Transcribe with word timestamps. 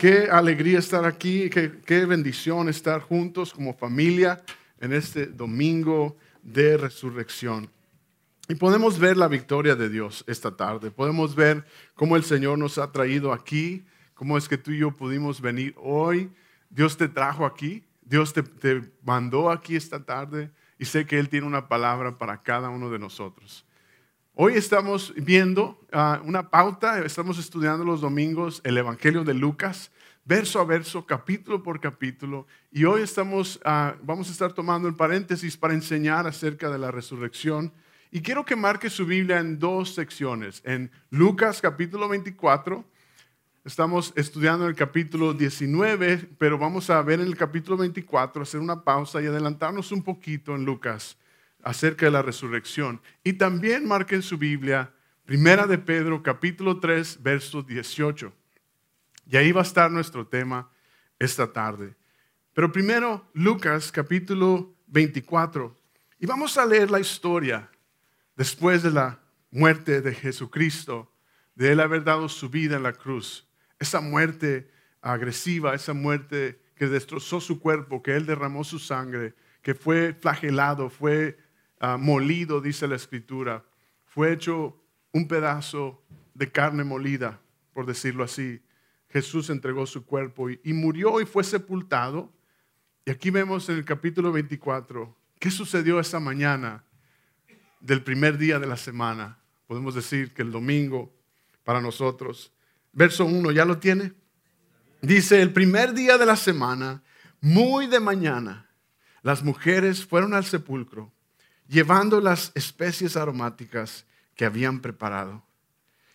Qué 0.00 0.30
alegría 0.30 0.78
estar 0.78 1.04
aquí, 1.04 1.50
qué, 1.50 2.06
bendición 2.06 2.70
estar 2.70 3.02
juntos 3.02 3.52
como 3.52 3.74
familia 3.74 4.42
en 4.80 4.94
este 4.94 5.26
domingo 5.26 6.16
de 6.42 6.78
resurrección. 6.78 7.70
Y 8.48 8.54
podemos 8.54 8.98
ver 8.98 9.18
la 9.18 9.28
victoria 9.28 9.76
de 9.76 9.90
Dios 9.90 10.24
esta 10.26 10.56
tarde. 10.56 10.90
Podemos 10.90 11.34
ver 11.34 11.66
cómo 11.94 12.16
el 12.16 12.24
Señor 12.24 12.56
nos 12.58 12.78
ha 12.78 12.90
traído 12.90 13.30
aquí, 13.30 13.84
cómo 14.14 14.38
es 14.38 14.48
que 14.48 14.56
tú 14.56 14.70
y 14.70 14.78
yo 14.78 14.96
pudimos 14.96 15.42
venir 15.42 15.74
hoy. 15.76 16.32
Dios 16.70 16.96
te 16.96 17.06
trajo 17.06 17.44
aquí, 17.44 17.84
Dios 18.00 18.32
te, 18.32 18.42
te 18.42 18.80
mandó 19.02 19.50
aquí 19.50 19.76
esta 19.76 20.02
tarde 20.02 20.50
y 20.78 20.86
sé 20.86 21.04
que 21.04 21.18
Él 21.18 21.28
tiene 21.28 21.46
una 21.46 21.68
palabra 21.68 22.16
para 22.16 22.42
cada 22.42 22.70
uno 22.70 22.88
de 22.88 22.98
nosotros. 22.98 23.66
Hoy 24.42 24.54
estamos 24.54 25.12
viendo 25.16 25.78
ah, 25.92 26.22
una 26.24 26.48
pauta, 26.48 27.04
estamos 27.04 27.38
estudiando 27.38 27.84
los 27.84 28.00
domingos 28.00 28.62
el 28.64 28.78
Evangelio 28.78 29.22
de 29.22 29.34
Lucas, 29.34 29.90
verso 30.24 30.60
a 30.60 30.64
verso, 30.64 31.06
capítulo 31.06 31.62
por 31.62 31.80
capítulo, 31.80 32.46
y 32.70 32.84
hoy 32.84 33.02
estamos, 33.02 33.60
ah, 33.64 33.96
vamos 34.02 34.28
a 34.28 34.32
estar 34.32 34.52
tomando 34.52 34.88
el 34.88 34.94
paréntesis 34.94 35.56
para 35.56 35.74
enseñar 35.74 36.26
acerca 36.26 36.70
de 36.70 36.78
la 36.78 36.90
resurrección. 36.90 37.72
Y 38.10 38.22
quiero 38.22 38.44
que 38.44 38.56
marque 38.56 38.90
su 38.90 39.06
Biblia 39.06 39.38
en 39.38 39.58
dos 39.58 39.94
secciones. 39.94 40.62
En 40.64 40.90
Lucas 41.10 41.60
capítulo 41.60 42.08
24, 42.08 42.84
estamos 43.64 44.12
estudiando 44.16 44.66
el 44.66 44.74
capítulo 44.74 45.32
19, 45.32 46.30
pero 46.38 46.58
vamos 46.58 46.90
a 46.90 47.00
ver 47.02 47.20
en 47.20 47.26
el 47.26 47.36
capítulo 47.36 47.76
24, 47.76 48.42
hacer 48.42 48.60
una 48.60 48.82
pausa 48.82 49.22
y 49.22 49.26
adelantarnos 49.26 49.92
un 49.92 50.02
poquito 50.02 50.54
en 50.54 50.64
Lucas 50.64 51.16
acerca 51.62 52.06
de 52.06 52.12
la 52.12 52.22
resurrección. 52.22 53.00
Y 53.22 53.34
también 53.34 53.86
marquen 53.86 54.22
su 54.22 54.38
Biblia, 54.38 54.92
Primera 55.24 55.68
de 55.68 55.78
Pedro, 55.78 56.24
capítulo 56.24 56.80
3, 56.80 57.22
verso 57.22 57.62
18. 57.62 58.32
Y 59.30 59.36
ahí 59.36 59.52
va 59.52 59.60
a 59.60 59.64
estar 59.64 59.90
nuestro 59.90 60.26
tema 60.26 60.70
esta 61.18 61.52
tarde. 61.52 61.94
Pero 62.52 62.72
primero, 62.72 63.28
Lucas, 63.32 63.92
capítulo 63.92 64.74
24. 64.88 65.76
Y 66.18 66.26
vamos 66.26 66.58
a 66.58 66.66
leer 66.66 66.90
la 66.90 67.00
historia 67.00 67.70
después 68.36 68.82
de 68.82 68.90
la 68.90 69.20
muerte 69.50 70.00
de 70.00 70.14
Jesucristo, 70.14 71.12
de 71.54 71.72
él 71.72 71.80
haber 71.80 72.04
dado 72.04 72.28
su 72.28 72.48
vida 72.48 72.76
en 72.76 72.82
la 72.82 72.92
cruz. 72.92 73.46
Esa 73.78 74.00
muerte 74.00 74.70
agresiva, 75.00 75.74
esa 75.74 75.92
muerte 75.92 76.60
que 76.74 76.86
destrozó 76.86 77.40
su 77.40 77.60
cuerpo, 77.60 78.02
que 78.02 78.16
él 78.16 78.26
derramó 78.26 78.64
su 78.64 78.78
sangre, 78.78 79.34
que 79.62 79.74
fue 79.74 80.14
flagelado, 80.14 80.90
fue 80.90 81.38
Ah, 81.82 81.96
molido, 81.96 82.60
dice 82.60 82.86
la 82.86 82.96
escritura. 82.96 83.64
Fue 84.04 84.32
hecho 84.34 84.78
un 85.12 85.26
pedazo 85.26 86.04
de 86.34 86.52
carne 86.52 86.84
molida, 86.84 87.40
por 87.72 87.86
decirlo 87.86 88.22
así. 88.22 88.60
Jesús 89.10 89.50
entregó 89.50 89.86
su 89.86 90.04
cuerpo 90.04 90.50
y, 90.50 90.72
murió 90.72 91.20
y 91.20 91.26
fue 91.26 91.44
sepultado. 91.44 92.32
Y 93.04 93.10
aquí 93.10 93.30
vemos 93.30 93.68
en 93.68 93.76
el 93.76 93.84
capítulo 93.84 94.32
24 94.32 95.16
qué 95.38 95.50
sucedió 95.50 95.98
esa 96.00 96.20
mañana 96.20 96.84
del 97.80 98.02
primer 98.02 98.38
día 98.38 98.58
de 98.58 98.66
la 98.66 98.76
semana. 98.76 99.38
Podemos 99.66 99.94
decir 99.94 100.32
que 100.32 100.42
el 100.42 100.52
domingo 100.52 101.12
para 101.64 101.80
nosotros. 101.80 102.52
Verso 102.92 103.24
1, 103.24 103.50
¿ya 103.52 103.64
lo 103.64 103.78
tiene? 103.78 104.12
Dice, 105.02 105.40
el 105.40 105.52
primer 105.52 105.94
día 105.94 106.18
de 106.18 106.26
la 106.26 106.36
semana, 106.36 107.02
muy 107.40 107.86
de 107.86 108.00
mañana, 108.00 108.68
las 109.22 109.42
mujeres 109.42 110.04
fueron 110.04 110.34
al 110.34 110.44
sepulcro 110.44 111.12
llevando 111.70 112.20
las 112.20 112.50
especies 112.56 113.16
aromáticas 113.16 114.04
que 114.34 114.44
habían 114.44 114.80
preparado. 114.80 115.44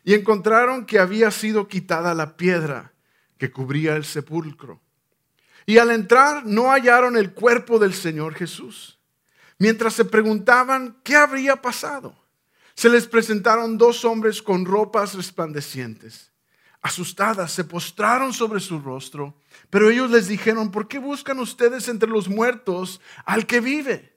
Y 0.06 0.14
encontraron 0.14 0.86
que 0.86 1.00
había 1.00 1.32
sido 1.32 1.68
quitada 1.68 2.14
la 2.14 2.38
piedra 2.38 2.94
que 3.38 3.52
cubría 3.52 3.98
el 3.98 4.06
sepulcro. 4.06 4.80
Y 5.66 5.80
al 5.80 5.92
entrar 5.92 6.46
no 6.46 6.72
hallaron 6.72 7.18
el 7.18 7.34
cuerpo 7.34 7.80
del 7.80 7.94
Señor 7.94 8.36
Jesús. 8.36 8.98
Mientras 9.58 9.94
se 9.94 10.06
preguntaban 10.06 10.98
qué 11.04 11.18
habría 11.18 11.62
pasado, 11.62 12.16
se 12.76 12.88
les 12.88 13.08
presentaron 13.08 13.78
dos 13.78 14.06
hombres 14.06 14.42
con 14.42 14.64
ropas 14.64 15.16
resplandecientes. 15.16 16.32
Asustadas, 16.82 17.52
se 17.52 17.64
postraron 17.64 18.32
sobre 18.32 18.62
su 18.62 18.80
rostro, 18.80 19.36
pero 19.70 19.90
ellos 19.90 20.12
les 20.12 20.30
dijeron, 20.30 20.72
¿por 20.72 20.88
qué 20.88 21.00
buscan 21.00 21.40
ustedes 21.40 21.90
entre 21.90 22.08
los 22.08 22.30
muertos 22.30 23.02
al 23.26 23.46
que 23.46 23.60
vive? 23.60 24.16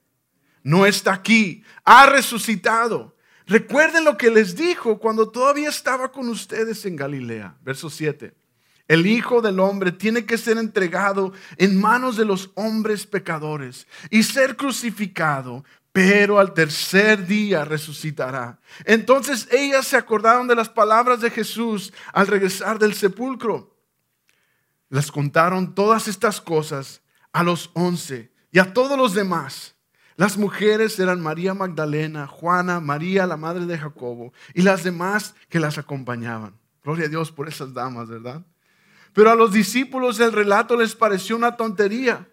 no 0.69 0.85
está 0.85 1.15
aquí, 1.15 1.63
ha 1.85 2.07
resucitado. 2.07 3.17
Recuerden 3.49 4.05
lo 4.05 4.19
que 4.19 4.31
les 4.31 4.55
dijo 4.55 4.99
cuando 4.99 5.31
todavía 5.31 5.71
estaba 5.71 6.13
con 6.13 6.29
ustedes 6.29 6.85
en 6.85 6.97
Galilea. 6.97 7.57
Verso 7.63 7.89
7. 7.89 8.35
El 8.87 9.07
Hijo 9.07 9.41
del 9.41 9.59
Hombre 9.59 9.91
tiene 9.91 10.27
que 10.27 10.37
ser 10.37 10.59
entregado 10.59 11.33
en 11.57 11.81
manos 11.81 12.19
de 12.19 12.27
los 12.27 12.51
hombres 12.55 13.07
pecadores 13.07 13.87
y 14.11 14.23
ser 14.23 14.55
crucificado, 14.55 15.65
pero 15.93 16.39
al 16.39 16.53
tercer 16.53 17.27
día 17.27 17.65
resucitará. 17.65 18.61
Entonces 18.85 19.49
ellas 19.51 19.87
se 19.87 19.97
acordaron 19.97 20.47
de 20.47 20.55
las 20.55 20.69
palabras 20.69 21.23
de 21.23 21.31
Jesús 21.31 21.93
al 22.13 22.27
regresar 22.27 22.79
del 22.79 22.93
sepulcro. 22.93 23.75
Les 24.91 25.11
contaron 25.11 25.75
todas 25.75 26.07
estas 26.07 26.39
cosas 26.41 27.01
a 27.33 27.43
los 27.43 27.71
once 27.73 28.31
y 28.51 28.59
a 28.59 28.75
todos 28.75 28.99
los 28.99 29.15
demás. 29.15 29.75
Las 30.19 30.37
mujeres 30.37 30.99
eran 30.99 31.21
María 31.21 31.55
Magdalena, 31.55 32.27
Juana, 32.27 32.81
María, 32.81 33.25
la 33.25 33.37
madre 33.37 33.67
de 33.67 33.79
Jacobo, 33.79 34.33
y 34.53 34.63
las 34.63 34.83
demás 34.83 35.37
que 35.49 35.61
las 35.61 35.79
acompañaban. 35.79 36.59
Gloria 36.83 37.07
a 37.07 37.09
Dios 37.09 37.31
por 37.31 37.47
esas 37.47 37.73
damas, 37.73 38.09
¿verdad? 38.09 38.45
Pero 39.13 39.31
a 39.31 39.37
los 39.37 39.53
discípulos 39.53 40.19
el 40.19 40.33
relato 40.33 40.77
les 40.77 40.97
pareció 40.97 41.37
una 41.37 41.57
tontería, 41.57 42.29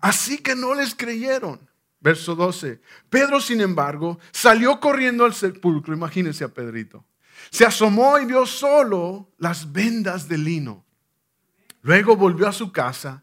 así 0.00 0.38
que 0.38 0.56
no 0.56 0.74
les 0.74 0.94
creyeron. 0.94 1.60
Verso 2.00 2.34
12. 2.34 2.80
Pedro, 3.10 3.42
sin 3.42 3.60
embargo, 3.60 4.18
salió 4.32 4.80
corriendo 4.80 5.26
al 5.26 5.34
sepulcro, 5.34 5.92
imagínense 5.92 6.44
a 6.44 6.48
Pedrito. 6.48 7.04
Se 7.50 7.66
asomó 7.66 8.18
y 8.18 8.24
vio 8.24 8.46
solo 8.46 9.28
las 9.36 9.70
vendas 9.70 10.28
de 10.28 10.38
lino. 10.38 10.86
Luego 11.82 12.16
volvió 12.16 12.48
a 12.48 12.54
su 12.54 12.72
casa 12.72 13.22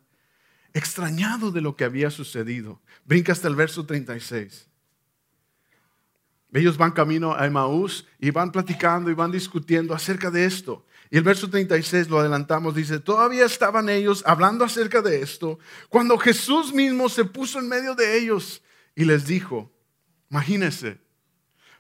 extrañado 0.76 1.52
de 1.52 1.62
lo 1.62 1.76
que 1.76 1.86
había 1.86 2.12
sucedido. 2.12 2.82
Brinca 3.06 3.32
hasta 3.32 3.48
el 3.48 3.56
verso 3.56 3.86
36. 3.86 4.68
Ellos 6.54 6.78
van 6.78 6.92
camino 6.92 7.34
a 7.34 7.46
Emaús 7.46 8.06
y 8.20 8.30
van 8.30 8.52
platicando 8.52 9.10
y 9.10 9.14
van 9.14 9.32
discutiendo 9.32 9.94
acerca 9.94 10.30
de 10.30 10.46
esto. 10.46 10.86
Y 11.10 11.18
el 11.18 11.24
verso 11.24 11.50
36 11.50 12.10
lo 12.10 12.20
adelantamos, 12.20 12.76
dice, 12.76 13.00
todavía 13.00 13.46
estaban 13.46 13.88
ellos 13.88 14.22
hablando 14.26 14.66
acerca 14.66 15.02
de 15.02 15.22
esto 15.22 15.60
cuando 15.88 16.18
Jesús 16.18 16.74
mismo 16.74 17.08
se 17.08 17.24
puso 17.24 17.60
en 17.60 17.70
medio 17.70 17.96
de 17.96 18.18
ellos 18.18 18.62
y 18.96 19.06
les 19.06 19.26
dijo, 19.26 19.72
imagínense, 20.30 21.00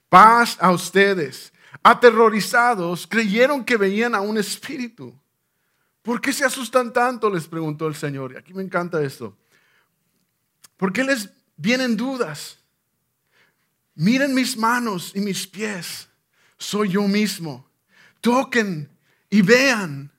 paz 0.07 0.57
a 0.61 0.71
ustedes. 0.71 1.51
Aterrorizados, 1.83 3.05
creyeron 3.07 3.65
que 3.65 3.75
veían 3.75 4.15
a 4.15 4.21
un 4.21 4.37
espíritu. 4.37 5.13
¿Por 6.05 6.21
qué 6.21 6.31
se 6.31 6.45
asustan 6.45 6.93
tanto? 6.93 7.31
les 7.31 7.47
preguntó 7.47 7.87
el 7.87 7.95
Señor. 7.95 8.33
Y 8.33 8.37
aquí 8.37 8.53
me 8.53 8.61
encanta 8.61 9.01
esto. 9.01 9.35
¿Por 10.77 10.93
qué 10.93 11.03
les 11.03 11.31
vienen 11.57 11.97
dudas? 11.97 12.59
Miren 13.95 14.35
mis 14.35 14.55
manos 14.55 15.13
y 15.15 15.19
mis 15.19 15.47
pies. 15.47 16.07
Soy 16.59 16.89
yo 16.89 17.01
mismo. 17.07 17.67
Toquen 18.21 18.87
y 19.31 19.41
vean. 19.41 20.11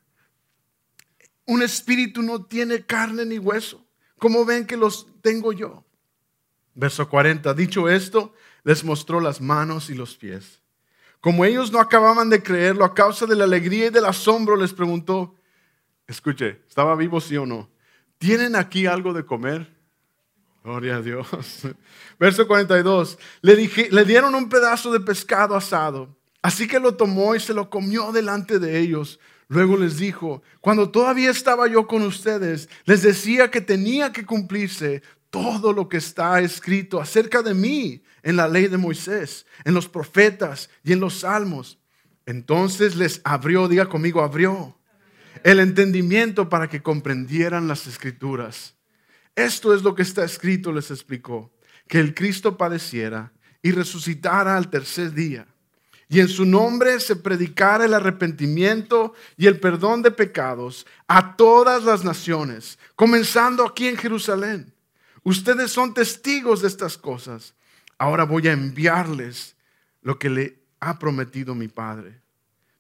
Un 1.45 1.63
espíritu 1.63 2.21
no 2.21 2.45
tiene 2.45 2.85
carne 2.85 3.25
ni 3.25 3.39
hueso. 3.39 3.87
¿Cómo 4.19 4.45
ven 4.45 4.67
que 4.67 4.77
los 4.77 5.07
tengo 5.23 5.53
yo? 5.53 5.85
Verso 6.75 7.09
40. 7.09 7.55
Dicho 7.55 7.89
esto, 7.89 8.35
les 8.65 8.83
mostró 8.83 9.21
las 9.21 9.41
manos 9.41 9.89
y 9.89 9.95
los 9.95 10.17
pies. 10.17 10.61
Como 11.21 11.45
ellos 11.45 11.71
no 11.71 11.79
acababan 11.79 12.29
de 12.29 12.43
creerlo 12.43 12.85
a 12.85 12.93
causa 12.93 13.25
de 13.25 13.37
la 13.37 13.45
alegría 13.45 13.87
y 13.87 13.91
del 13.91 14.07
asombro, 14.07 14.57
les 14.57 14.73
preguntó, 14.73 15.37
Escuche, 16.07 16.61
¿estaba 16.69 16.95
vivo 16.95 17.21
sí 17.21 17.37
o 17.37 17.47
no? 17.47 17.69
¿Tienen 18.19 18.57
aquí 18.57 18.87
algo 18.87 19.13
de 19.13 19.25
comer? 19.25 19.75
Gloria 20.63 20.97
a 20.97 21.03
Dios. 21.03 21.27
Verso 22.19 22.47
42. 22.47 23.19
Le, 23.43 23.57
dije, 23.57 23.89
le 23.91 24.05
dieron 24.05 24.35
un 24.35 24.49
pedazo 24.49 24.93
de 24.93 25.01
pescado 25.01 25.55
asado. 25.55 26.17
Así 26.43 26.69
que 26.69 26.81
lo 26.81 26.95
tomó 26.95 27.35
y 27.35 27.41
se 27.41 27.55
lo 27.55 27.71
comió 27.71 28.13
delante 28.13 28.59
de 28.59 28.79
ellos. 28.79 29.19
Luego 29.49 29.77
les 29.77 29.97
dijo, 29.99 30.43
cuando 30.61 30.91
todavía 30.91 31.31
estaba 31.31 31.69
yo 31.69 31.87
con 31.87 32.03
ustedes, 32.03 32.69
les 32.85 33.03
decía 33.03 33.51
que 33.51 33.61
tenía 33.61 34.13
que 34.13 34.25
cumplirse 34.25 35.03
todo 35.31 35.73
lo 35.73 35.89
que 35.89 35.99
está 35.99 36.41
escrito 36.41 37.01
acerca 37.01 37.43
de 37.43 37.55
mí 37.55 38.03
en 38.23 38.37
la 38.37 38.49
ley 38.49 38.67
de 38.67 38.77
Moisés, 38.77 39.47
en 39.65 39.75
los 39.75 39.89
profetas 39.89 40.71
y 40.83 40.93
en 40.93 41.01
los 41.01 41.21
salmos. 41.21 41.79
Entonces 42.27 42.97
les 42.97 43.21
abrió, 43.23 43.69
diga 43.69 43.89
conmigo, 43.89 44.21
abrió 44.21 44.77
el 45.45 45.61
entendimiento 45.61 46.49
para 46.49 46.69
que 46.69 46.83
comprendieran 46.83 47.69
las 47.69 47.87
escrituras. 47.87 48.75
Esto 49.35 49.75
es 49.75 49.83
lo 49.83 49.95
que 49.95 50.03
está 50.03 50.25
escrito, 50.25 50.73
les 50.73 50.91
explicó, 50.91 51.53
que 51.89 52.01
el 52.01 52.15
Cristo 52.15 52.57
padeciera 52.57 53.33
y 53.63 53.73
resucitara 53.73 54.57
al 54.57 54.71
tercer 54.71 55.13
día 55.13 55.47
y 56.09 56.21
en 56.21 56.29
su 56.29 56.45
nombre 56.45 57.01
se 57.01 57.17
predicara 57.17 57.85
el 57.85 57.95
arrepentimiento 57.95 59.15
y 59.37 59.47
el 59.47 59.59
perdón 59.59 60.03
de 60.03 60.13
pecados 60.13 60.87
a 61.09 61.37
todas 61.37 61.83
las 61.83 62.05
naciones, 62.05 62.79
comenzando 62.95 63.67
aquí 63.67 63.89
en 63.89 63.97
Jerusalén. 63.97 64.73
Ustedes 65.25 65.73
son 65.73 65.95
testigos 65.95 66.63
de 66.63 66.69
estas 66.69 66.97
cosas. 66.97 67.55
Ahora 67.99 68.25
voy 68.25 68.47
a 68.47 68.53
enviarles 68.53 69.57
lo 70.03 70.19
que 70.19 70.31
le 70.31 70.63
ha 70.79 70.99
prometido 70.99 71.57
mi 71.57 71.67
Padre. 71.67 72.21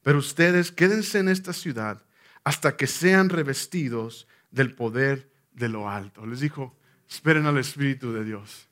Pero 0.02 0.18
ustedes 0.18 0.70
quédense 0.70 1.18
en 1.18 1.28
esta 1.28 1.52
ciudad 1.52 2.02
hasta 2.46 2.76
que 2.76 2.86
sean 2.86 3.28
revestidos 3.28 4.28
del 4.52 4.72
poder 4.72 5.28
de 5.50 5.68
lo 5.68 5.90
alto. 5.90 6.24
Les 6.26 6.38
dijo, 6.38 6.78
esperen 7.08 7.44
al 7.44 7.58
Espíritu 7.58 8.12
de 8.12 8.22
Dios. 8.22 8.68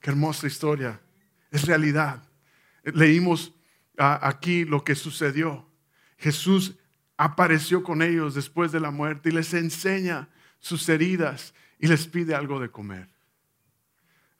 Qué 0.00 0.10
hermosa 0.10 0.48
historia. 0.48 1.00
Es 1.52 1.64
realidad. 1.64 2.28
Leímos 2.82 3.54
aquí 3.96 4.64
lo 4.64 4.82
que 4.82 4.96
sucedió. 4.96 5.70
Jesús 6.18 6.74
apareció 7.16 7.84
con 7.84 8.02
ellos 8.02 8.34
después 8.34 8.72
de 8.72 8.80
la 8.80 8.90
muerte 8.90 9.28
y 9.28 9.32
les 9.32 9.54
enseña 9.54 10.28
sus 10.58 10.88
heridas 10.88 11.54
y 11.78 11.86
les 11.86 12.08
pide 12.08 12.34
algo 12.34 12.58
de 12.58 12.72
comer. 12.72 13.08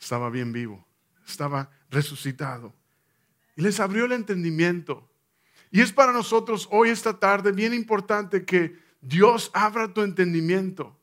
Estaba 0.01 0.29
bien 0.29 0.53
vivo, 0.53 0.85
estaba 1.25 1.71
resucitado. 1.89 2.75
Y 3.55 3.63
les 3.63 3.79
abrió 3.79 4.07
el 4.07 4.13
entendimiento. 4.13 5.09
Y 5.73 5.81
es 5.81 5.91
para 5.91 6.13
nosotros 6.13 6.69
hoy, 6.71 6.91
esta 6.91 7.19
tarde, 7.19 7.51
bien 7.51 7.73
importante 7.73 8.45
que 8.45 8.77
Dios 9.01 9.51
abra 9.55 9.93
tu 9.93 10.03
entendimiento. 10.03 10.99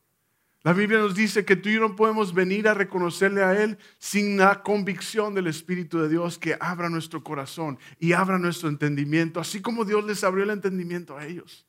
La 0.62 0.74
Biblia 0.74 1.00
nos 1.00 1.16
dice 1.16 1.44
que 1.44 1.56
tú 1.56 1.70
y 1.70 1.74
yo 1.74 1.80
no 1.80 1.96
podemos 1.96 2.36
venir 2.36 2.68
a 2.68 2.76
reconocerle 2.76 3.42
a 3.42 3.60
Él 3.64 3.80
sin 3.98 4.38
la 4.38 4.62
convicción 4.62 5.34
del 5.34 5.48
Espíritu 5.48 6.00
de 6.00 6.08
Dios 6.08 6.38
que 6.38 6.56
abra 6.60 6.88
nuestro 6.88 7.24
corazón 7.24 7.80
y 7.98 8.14
abra 8.14 8.38
nuestro 8.38 8.70
entendimiento, 8.70 9.40
así 9.40 9.60
como 9.60 9.86
Dios 9.86 10.06
les 10.06 10.24
abrió 10.24 10.44
el 10.44 10.52
entendimiento 10.52 11.18
a 11.18 11.26
ellos. 11.26 11.66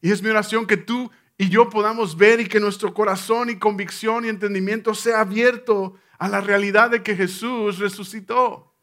Y 0.00 0.10
es 0.10 0.22
mi 0.22 0.30
oración 0.30 0.66
que 0.66 0.78
tú 0.78 1.08
y 1.38 1.50
yo 1.50 1.70
podamos 1.70 2.16
ver 2.16 2.40
y 2.40 2.48
que 2.48 2.58
nuestro 2.58 2.92
corazón 2.92 3.48
y 3.48 3.60
convicción 3.60 4.24
y 4.24 4.28
entendimiento 4.28 4.92
sea 4.94 5.20
abierto 5.20 5.94
a 6.18 6.28
la 6.28 6.40
realidad 6.40 6.90
de 6.90 7.04
que 7.04 7.14
Jesús 7.14 7.78
resucitó 7.78 8.74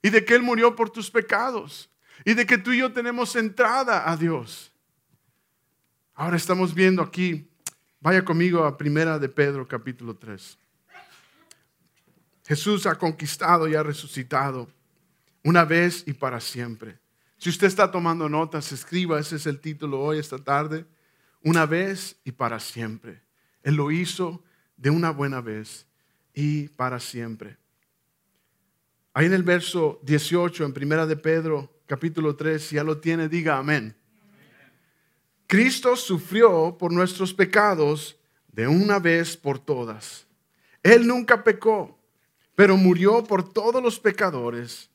y 0.00 0.10
de 0.10 0.24
que 0.24 0.36
Él 0.36 0.42
murió 0.42 0.76
por 0.76 0.90
tus 0.90 1.10
pecados 1.10 1.91
y 2.24 2.34
de 2.34 2.46
que 2.46 2.58
tú 2.58 2.72
y 2.72 2.78
yo 2.78 2.92
tenemos 2.92 3.36
entrada 3.36 4.10
a 4.10 4.16
Dios. 4.16 4.72
Ahora 6.14 6.36
estamos 6.36 6.74
viendo 6.74 7.02
aquí 7.02 7.48
Vaya 8.02 8.24
conmigo 8.24 8.64
a 8.64 8.76
Primera 8.76 9.16
de 9.16 9.28
Pedro 9.28 9.68
capítulo 9.68 10.16
3. 10.16 10.58
Jesús 12.44 12.84
ha 12.86 12.96
conquistado 12.96 13.68
y 13.68 13.76
ha 13.76 13.82
resucitado 13.84 14.68
una 15.44 15.64
vez 15.64 16.02
y 16.04 16.12
para 16.12 16.40
siempre. 16.40 16.98
Si 17.38 17.48
usted 17.48 17.68
está 17.68 17.92
tomando 17.92 18.28
notas, 18.28 18.72
escriba, 18.72 19.20
ese 19.20 19.36
es 19.36 19.46
el 19.46 19.60
título 19.60 20.00
hoy, 20.00 20.18
esta 20.18 20.38
tarde. 20.38 20.84
Una 21.44 21.64
vez 21.64 22.16
y 22.24 22.32
para 22.32 22.58
siempre. 22.58 23.22
Él 23.62 23.76
lo 23.76 23.92
hizo 23.92 24.42
de 24.76 24.90
una 24.90 25.10
buena 25.10 25.40
vez 25.40 25.86
y 26.34 26.70
para 26.70 26.98
siempre. 26.98 27.56
Ahí 29.14 29.26
en 29.26 29.32
el 29.32 29.44
verso 29.44 30.00
18, 30.02 30.64
en 30.64 30.72
Primera 30.72 31.06
de 31.06 31.16
Pedro, 31.16 31.72
capítulo 31.86 32.36
3, 32.36 32.62
si 32.62 32.76
ya 32.76 32.84
lo 32.84 32.98
tiene, 32.98 33.28
diga 33.28 33.58
amén. 33.58 33.96
Cristo 35.46 35.96
sufrió 35.96 36.76
por 36.78 36.92
nuestros 36.92 37.34
pecados 37.34 38.18
de 38.52 38.66
una 38.68 38.98
vez 38.98 39.36
por 39.36 39.58
todas. 39.58 40.26
Él 40.82 41.06
nunca 41.06 41.44
pecó, 41.44 41.98
pero 42.54 42.76
murió 42.76 43.24
por 43.24 43.52
todos 43.52 43.82
los 43.82 43.98
pecadores 44.00 44.90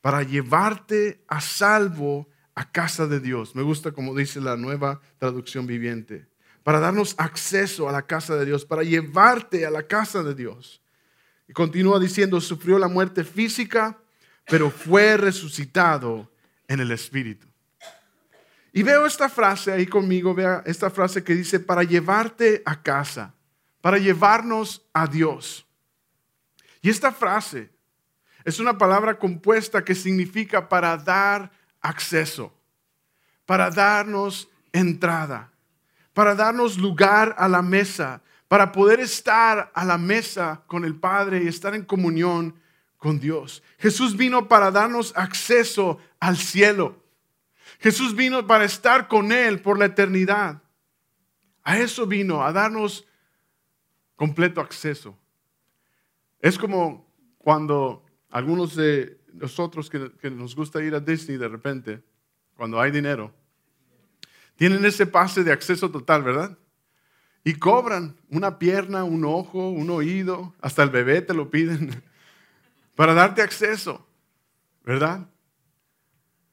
para 0.00 0.22
llevarte 0.22 1.22
a 1.28 1.40
salvo 1.40 2.28
a 2.54 2.70
casa 2.70 3.06
de 3.06 3.20
Dios. 3.20 3.54
Me 3.54 3.62
gusta 3.62 3.92
como 3.92 4.14
dice 4.14 4.40
la 4.40 4.56
nueva 4.56 5.00
traducción 5.18 5.66
viviente. 5.66 6.26
Para 6.62 6.78
darnos 6.78 7.14
acceso 7.18 7.88
a 7.88 7.92
la 7.92 8.02
casa 8.02 8.36
de 8.36 8.44
Dios, 8.44 8.64
para 8.64 8.82
llevarte 8.82 9.64
a 9.66 9.70
la 9.70 9.86
casa 9.86 10.22
de 10.22 10.34
Dios. 10.34 10.82
Y 11.48 11.52
continúa 11.52 11.98
diciendo, 11.98 12.40
sufrió 12.40 12.78
la 12.78 12.88
muerte 12.88 13.24
física, 13.24 13.98
pero 14.46 14.70
fue 14.70 15.16
resucitado 15.16 16.30
en 16.68 16.80
el 16.80 16.90
Espíritu. 16.92 17.46
Y 18.72 18.82
veo 18.82 19.06
esta 19.06 19.28
frase 19.28 19.72
ahí 19.72 19.86
conmigo, 19.86 20.34
vea 20.34 20.62
esta 20.64 20.90
frase 20.90 21.24
que 21.24 21.34
dice, 21.34 21.58
para 21.58 21.82
llevarte 21.82 22.62
a 22.64 22.80
casa, 22.82 23.34
para 23.80 23.98
llevarnos 23.98 24.86
a 24.92 25.06
Dios. 25.06 25.66
Y 26.80 26.88
esta 26.88 27.12
frase 27.12 27.70
es 28.44 28.60
una 28.60 28.78
palabra 28.78 29.18
compuesta 29.18 29.84
que 29.84 29.94
significa 29.94 30.68
para 30.68 30.96
dar 30.96 31.50
acceso, 31.80 32.54
para 33.44 33.70
darnos 33.70 34.48
entrada, 34.72 35.50
para 36.14 36.34
darnos 36.34 36.78
lugar 36.78 37.34
a 37.38 37.48
la 37.48 37.62
mesa, 37.62 38.22
para 38.48 38.72
poder 38.72 39.00
estar 39.00 39.70
a 39.74 39.84
la 39.84 39.98
mesa 39.98 40.62
con 40.66 40.84
el 40.84 40.94
Padre 40.94 41.42
y 41.42 41.48
estar 41.48 41.74
en 41.74 41.84
comunión 41.84 42.54
con 43.00 43.18
Dios. 43.18 43.62
Jesús 43.78 44.16
vino 44.16 44.46
para 44.46 44.70
darnos 44.70 45.12
acceso 45.16 45.98
al 46.20 46.36
cielo. 46.36 47.02
Jesús 47.80 48.14
vino 48.14 48.46
para 48.46 48.64
estar 48.64 49.08
con 49.08 49.32
Él 49.32 49.60
por 49.62 49.78
la 49.78 49.86
eternidad. 49.86 50.62
A 51.64 51.78
eso 51.78 52.06
vino, 52.06 52.44
a 52.44 52.52
darnos 52.52 53.06
completo 54.16 54.60
acceso. 54.60 55.18
Es 56.40 56.58
como 56.58 57.10
cuando 57.38 58.04
algunos 58.28 58.76
de 58.76 59.18
nosotros 59.32 59.88
que, 59.88 60.30
nos 60.30 60.54
gusta 60.54 60.82
ir 60.82 60.94
a 60.94 61.00
Disney 61.00 61.38
de 61.38 61.48
repente, 61.48 62.02
cuando 62.54 62.78
hay 62.78 62.90
dinero, 62.90 63.32
tienen 64.56 64.84
ese 64.84 65.06
pase 65.06 65.42
de 65.42 65.52
acceso 65.52 65.90
total, 65.90 66.22
¿verdad? 66.22 66.58
Y 67.44 67.54
cobran 67.54 68.14
una 68.28 68.58
pierna, 68.58 69.04
un 69.04 69.24
ojo, 69.24 69.70
un 69.70 69.88
oído, 69.88 70.54
hasta 70.60 70.82
el 70.82 70.90
bebé 70.90 71.22
te 71.22 71.32
lo 71.32 71.50
piden 71.50 72.02
para 73.00 73.14
darte 73.14 73.40
acceso, 73.40 74.06
¿verdad? 74.84 75.26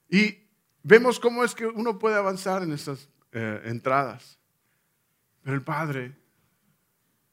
Y 0.10 0.48
vemos 0.82 1.20
cómo 1.20 1.44
es 1.44 1.54
que 1.54 1.66
uno 1.66 2.00
puede 2.00 2.16
avanzar 2.16 2.64
en 2.64 2.72
esas 2.72 3.10
eh, 3.34 3.64
entradas. 3.66 4.40
Pero 5.44 5.58
el 5.58 5.62
Padre 5.62 6.16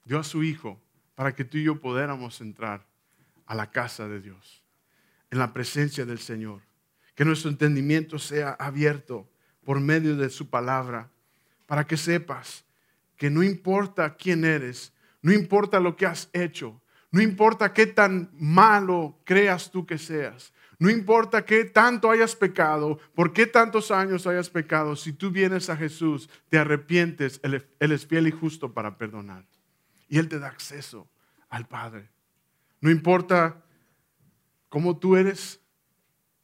dio 0.04 0.18
a 0.18 0.24
su 0.24 0.42
Hijo 0.42 0.82
para 1.14 1.32
que 1.32 1.44
tú 1.44 1.58
y 1.58 1.62
yo 1.62 1.80
pudiéramos 1.80 2.40
entrar 2.40 2.88
a 3.46 3.54
la 3.54 3.70
casa 3.70 4.08
de 4.08 4.20
Dios, 4.20 4.64
en 5.30 5.38
la 5.38 5.52
presencia 5.52 6.04
del 6.04 6.18
Señor. 6.18 6.62
Que 7.14 7.24
nuestro 7.24 7.50
entendimiento 7.50 8.18
sea 8.18 8.50
abierto 8.58 9.30
por 9.64 9.78
medio 9.78 10.16
de 10.16 10.28
su 10.28 10.50
palabra, 10.50 11.08
para 11.66 11.86
que 11.86 11.96
sepas 11.96 12.64
que 13.16 13.30
no 13.30 13.44
importa 13.44 14.16
quién 14.16 14.44
eres, 14.44 14.92
no 15.22 15.32
importa 15.32 15.78
lo 15.78 15.94
que 15.94 16.06
has 16.06 16.30
hecho, 16.32 16.82
no 17.14 17.22
importa 17.22 17.72
qué 17.72 17.86
tan 17.86 18.28
malo 18.40 19.20
creas 19.22 19.70
tú 19.70 19.86
que 19.86 19.98
seas, 19.98 20.52
no 20.80 20.90
importa 20.90 21.44
qué 21.44 21.64
tanto 21.64 22.10
hayas 22.10 22.34
pecado, 22.34 22.98
por 23.14 23.32
qué 23.32 23.46
tantos 23.46 23.92
años 23.92 24.26
hayas 24.26 24.50
pecado, 24.50 24.96
si 24.96 25.12
tú 25.12 25.30
vienes 25.30 25.70
a 25.70 25.76
Jesús, 25.76 26.28
te 26.48 26.58
arrepientes, 26.58 27.38
Él, 27.44 27.64
es 27.78 28.04
fiel 28.04 28.26
y 28.26 28.32
justo 28.32 28.74
para 28.74 28.98
perdonar. 28.98 29.46
Y 30.08 30.18
Él 30.18 30.28
te 30.28 30.40
da 30.40 30.48
acceso 30.48 31.08
al 31.50 31.68
Padre. 31.68 32.10
No 32.80 32.90
importa 32.90 33.62
cómo 34.68 34.98
tú 34.98 35.14
eres, 35.14 35.60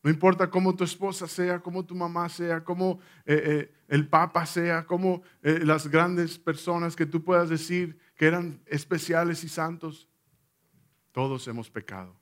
no 0.05 0.11
importa 0.11 0.51
cómo 0.51 0.77
tu 0.77 0.85
esposa 0.85 1.27
sea, 1.27 1.59
cómo 1.59 1.85
tu 1.85 1.97
mamá 1.97 2.29
sea, 2.29 2.63
cómo 2.63 3.01
eh, 3.27 3.43
eh, 3.45 3.75
el 3.89 4.07
Papa 4.07 4.47
sea, 4.47 4.87
cómo 4.87 5.23
eh, 5.43 5.63
las 5.65 5.89
grandes 5.89 6.39
personas 6.39 6.95
que 6.95 7.07
tú 7.07 7.25
puedas 7.25 7.49
decir 7.49 7.99
que 8.15 8.27
eran 8.27 8.63
especiales 8.67 9.43
y 9.43 9.49
santos, 9.49 10.07
todos 11.13 11.47
hemos 11.49 11.71
pecado. 11.71 12.15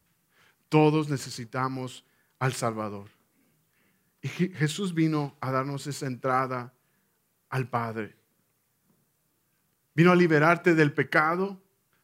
Todos 0.69 1.09
necesitamos 1.09 2.05
al 2.39 2.53
Salvador. 2.53 3.09
Y 4.21 4.29
Jesús 4.29 4.95
vino 4.95 5.37
a 5.41 5.51
darnos 5.51 5.87
esa 5.87 6.07
entrada 6.07 6.75
al 7.49 7.69
Padre. 7.69 8.17
Vino 9.95 10.13
a 10.13 10.17
liberarte 10.17 10.75
del 10.75 10.93
pecado, 10.93 11.61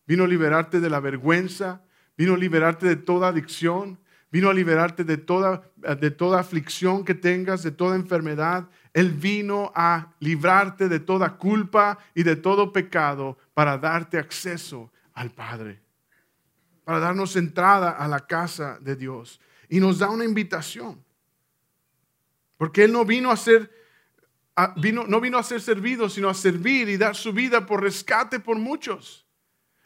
vino 0.06 0.24
a 0.24 0.28
liberarte 0.28 0.80
de 0.80 0.90
la 0.90 1.00
vergüenza, 1.00 1.82
vino 2.16 2.34
a 2.34 2.38
liberarte 2.38 2.86
de 2.86 2.96
toda 2.96 3.28
adicción, 3.28 3.98
vino 4.30 4.48
a 4.48 4.54
liberarte 4.54 5.04
de 5.04 5.16
toda, 5.16 5.62
de 5.76 6.10
toda 6.10 6.40
aflicción 6.40 7.04
que 7.04 7.14
tengas, 7.14 7.62
de 7.62 7.70
toda 7.70 7.96
enfermedad. 7.96 8.68
Él 8.92 9.12
vino 9.12 9.72
a 9.74 10.14
librarte 10.20 10.88
de 10.88 11.00
toda 11.00 11.36
culpa 11.36 11.98
y 12.14 12.22
de 12.22 12.36
todo 12.36 12.72
pecado 12.72 13.38
para 13.54 13.78
darte 13.78 14.18
acceso 14.18 14.90
al 15.12 15.30
Padre 15.30 15.83
para 16.84 17.00
darnos 17.00 17.36
entrada 17.36 17.90
a 17.90 18.06
la 18.06 18.26
casa 18.26 18.78
de 18.80 18.94
Dios. 18.96 19.40
Y 19.68 19.80
nos 19.80 19.98
da 19.98 20.10
una 20.10 20.24
invitación. 20.24 21.02
Porque 22.56 22.84
Él 22.84 22.92
no 22.92 23.04
vino 23.04 23.30
a 23.30 23.36
ser, 23.36 23.70
vino, 24.76 25.04
no 25.06 25.20
vino 25.20 25.38
a 25.38 25.42
ser 25.42 25.60
servido, 25.60 26.08
sino 26.08 26.28
a 26.28 26.34
servir 26.34 26.88
y 26.88 26.96
dar 26.96 27.16
su 27.16 27.32
vida 27.32 27.66
por 27.66 27.82
rescate 27.82 28.38
por 28.38 28.58
muchos. 28.58 29.26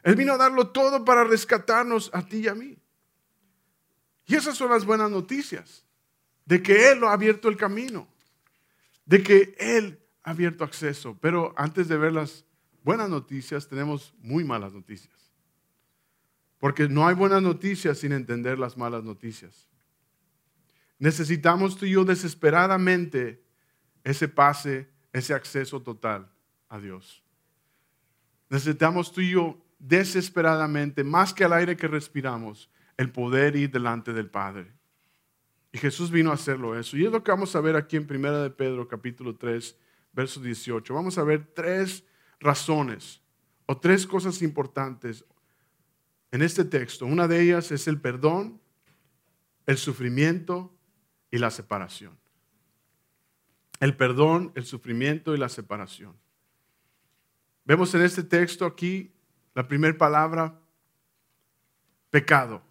Él 0.02 0.16
vino 0.16 0.34
a 0.34 0.36
darlo 0.36 0.68
todo 0.68 1.04
para 1.04 1.24
rescatarnos 1.24 2.10
a 2.12 2.22
ti 2.26 2.38
y 2.38 2.48
a 2.48 2.54
mí. 2.54 2.78
Y 4.26 4.34
esas 4.34 4.56
son 4.56 4.70
las 4.70 4.84
buenas 4.84 5.10
noticias. 5.10 5.84
de 6.48 6.62
que 6.62 6.90
Él 6.90 7.04
ha 7.04 7.12
abierto 7.12 7.50
el 7.50 7.58
camino, 7.58 8.08
de 9.04 9.22
que 9.22 9.54
Él 9.58 10.00
ha 10.22 10.30
abierto 10.30 10.64
acceso. 10.64 11.14
Pero 11.20 11.52
antes 11.58 11.88
de 11.88 11.98
ver 11.98 12.12
las 12.12 12.46
buenas 12.82 13.10
noticias, 13.10 13.68
tenemos 13.68 14.14
muy 14.20 14.44
malas 14.44 14.72
noticias. 14.72 15.17
Porque 16.58 16.88
no 16.88 17.06
hay 17.06 17.14
buenas 17.14 17.42
noticias 17.42 17.98
sin 17.98 18.12
entender 18.12 18.58
las 18.58 18.76
malas 18.76 19.04
noticias. 19.04 19.68
Necesitamos 20.98 21.76
tú 21.76 21.86
y 21.86 21.92
yo 21.92 22.04
desesperadamente 22.04 23.44
ese 24.02 24.28
pase, 24.28 24.90
ese 25.12 25.34
acceso 25.34 25.80
total 25.80 26.30
a 26.68 26.78
Dios. 26.78 27.22
Necesitamos 28.50 29.12
tú 29.12 29.20
y 29.20 29.30
yo 29.30 29.62
desesperadamente, 29.78 31.04
más 31.04 31.32
que 31.32 31.44
al 31.44 31.52
aire 31.52 31.76
que 31.76 31.86
respiramos, 31.86 32.70
el 32.96 33.12
poder 33.12 33.54
ir 33.54 33.70
delante 33.70 34.12
del 34.12 34.28
Padre. 34.28 34.72
Y 35.70 35.78
Jesús 35.78 36.10
vino 36.10 36.30
a 36.30 36.34
hacerlo 36.34 36.78
eso. 36.78 36.96
Y 36.96 37.04
es 37.04 37.12
lo 37.12 37.22
que 37.22 37.30
vamos 37.30 37.54
a 37.54 37.60
ver 37.60 37.76
aquí 37.76 37.96
en 37.96 38.06
Primera 38.06 38.42
de 38.42 38.50
Pedro, 38.50 38.88
capítulo 38.88 39.36
3, 39.36 39.76
verso 40.12 40.40
18. 40.40 40.92
Vamos 40.92 41.18
a 41.18 41.22
ver 41.22 41.52
tres 41.54 42.04
razones 42.40 43.22
o 43.66 43.76
tres 43.76 44.06
cosas 44.06 44.42
importantes 44.42 45.24
en 46.30 46.42
este 46.42 46.64
texto. 46.64 47.06
Una 47.06 47.28
de 47.28 47.42
ellas 47.42 47.70
es 47.72 47.88
el 47.88 48.00
perdón, 48.00 48.60
el 49.66 49.78
sufrimiento 49.78 50.74
y 51.30 51.38
la 51.38 51.50
separación. 51.50 52.18
El 53.80 53.96
perdón, 53.96 54.52
el 54.54 54.64
sufrimiento 54.64 55.34
y 55.34 55.38
la 55.38 55.48
separación. 55.48 56.16
Vemos 57.64 57.94
en 57.94 58.02
este 58.02 58.22
texto 58.22 58.64
aquí 58.64 59.12
la 59.54 59.68
primera 59.68 59.96
palabra, 59.96 60.58
pecado. 62.10 62.62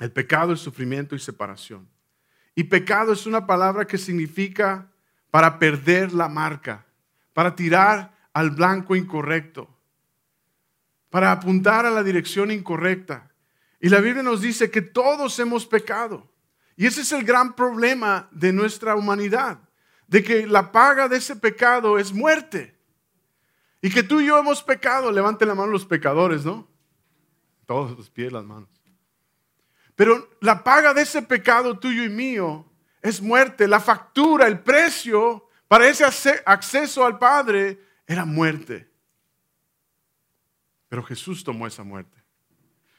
El 0.00 0.10
pecado 0.10 0.52
es 0.52 0.60
sufrimiento 0.60 1.14
y 1.14 1.18
separación. 1.18 1.88
Y 2.54 2.64
pecado 2.64 3.12
es 3.12 3.26
una 3.26 3.46
palabra 3.46 3.86
que 3.86 3.98
significa 3.98 4.90
para 5.30 5.58
perder 5.58 6.12
la 6.14 6.28
marca, 6.28 6.86
para 7.34 7.54
tirar 7.54 8.16
al 8.32 8.50
blanco 8.50 8.96
incorrecto, 8.96 9.68
para 11.16 11.32
apuntar 11.32 11.86
a 11.86 11.90
la 11.90 12.02
dirección 12.02 12.50
incorrecta. 12.50 13.32
Y 13.80 13.88
la 13.88 14.00
Biblia 14.00 14.22
nos 14.22 14.42
dice 14.42 14.70
que 14.70 14.82
todos 14.82 15.38
hemos 15.38 15.64
pecado. 15.64 16.30
Y 16.76 16.84
ese 16.84 17.00
es 17.00 17.10
el 17.12 17.24
gran 17.24 17.56
problema 17.56 18.28
de 18.32 18.52
nuestra 18.52 18.94
humanidad, 18.94 19.58
de 20.08 20.22
que 20.22 20.46
la 20.46 20.70
paga 20.72 21.08
de 21.08 21.16
ese 21.16 21.34
pecado 21.34 21.98
es 21.98 22.12
muerte. 22.12 22.76
Y 23.80 23.88
que 23.88 24.02
tú 24.02 24.20
y 24.20 24.26
yo 24.26 24.36
hemos 24.36 24.62
pecado. 24.62 25.10
Levanten 25.10 25.48
la 25.48 25.54
mano 25.54 25.72
los 25.72 25.86
pecadores, 25.86 26.44
¿no? 26.44 26.68
Todos 27.64 27.96
los 27.96 28.10
pies, 28.10 28.30
las 28.30 28.44
manos. 28.44 28.68
Pero 29.94 30.36
la 30.42 30.62
paga 30.62 30.92
de 30.92 31.00
ese 31.00 31.22
pecado 31.22 31.78
tuyo 31.78 32.04
y 32.04 32.10
mío 32.10 32.70
es 33.00 33.22
muerte. 33.22 33.66
La 33.66 33.80
factura, 33.80 34.46
el 34.46 34.60
precio 34.60 35.48
para 35.66 35.88
ese 35.88 36.04
acceso 36.44 37.06
al 37.06 37.18
Padre 37.18 37.80
era 38.06 38.26
muerte. 38.26 38.95
Pero 40.88 41.02
Jesús 41.02 41.42
tomó 41.42 41.66
esa 41.66 41.82
muerte. 41.82 42.22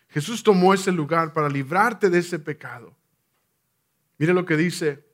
Jesús 0.09 0.43
tomó 0.43 0.73
ese 0.73 0.91
lugar 0.91 1.33
para 1.33 1.49
librarte 1.49 2.09
de 2.09 2.19
ese 2.19 2.39
pecado. 2.39 2.95
Mire 4.17 4.33
lo 4.33 4.45
que 4.45 4.57
dice 4.57 5.05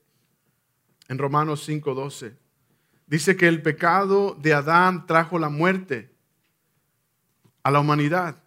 en 1.07 1.17
Romanos 1.17 1.67
5:12. 1.67 2.37
Dice 3.05 3.35
que 3.35 3.47
el 3.47 3.61
pecado 3.61 4.35
de 4.39 4.53
Adán 4.53 5.05
trajo 5.05 5.37
la 5.37 5.49
muerte 5.49 6.11
a 7.63 7.71
la 7.71 7.79
humanidad 7.79 8.41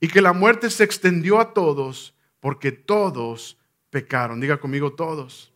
y 0.00 0.08
que 0.08 0.20
la 0.20 0.32
muerte 0.32 0.70
se 0.70 0.84
extendió 0.84 1.40
a 1.40 1.54
todos 1.54 2.14
porque 2.40 2.72
todos 2.72 3.58
pecaron. 3.90 4.40
Diga 4.40 4.58
conmigo 4.58 4.92
todos. 4.92 5.52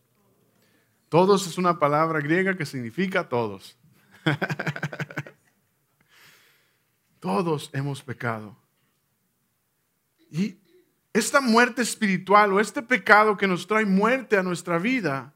Todos 1.09 1.47
es 1.47 1.57
una 1.57 1.79
palabra 1.79 2.19
griega 2.19 2.55
que 2.55 2.65
significa 2.65 3.27
todos. 3.27 3.77
todos 7.19 7.69
hemos 7.73 8.01
pecado. 8.01 8.57
Y 10.31 10.57
esta 11.13 11.41
muerte 11.41 11.81
espiritual 11.81 12.53
o 12.53 12.59
este 12.59 12.81
pecado 12.81 13.37
que 13.37 13.47
nos 13.47 13.67
trae 13.67 13.85
muerte 13.85 14.37
a 14.37 14.43
nuestra 14.43 14.77
vida, 14.77 15.33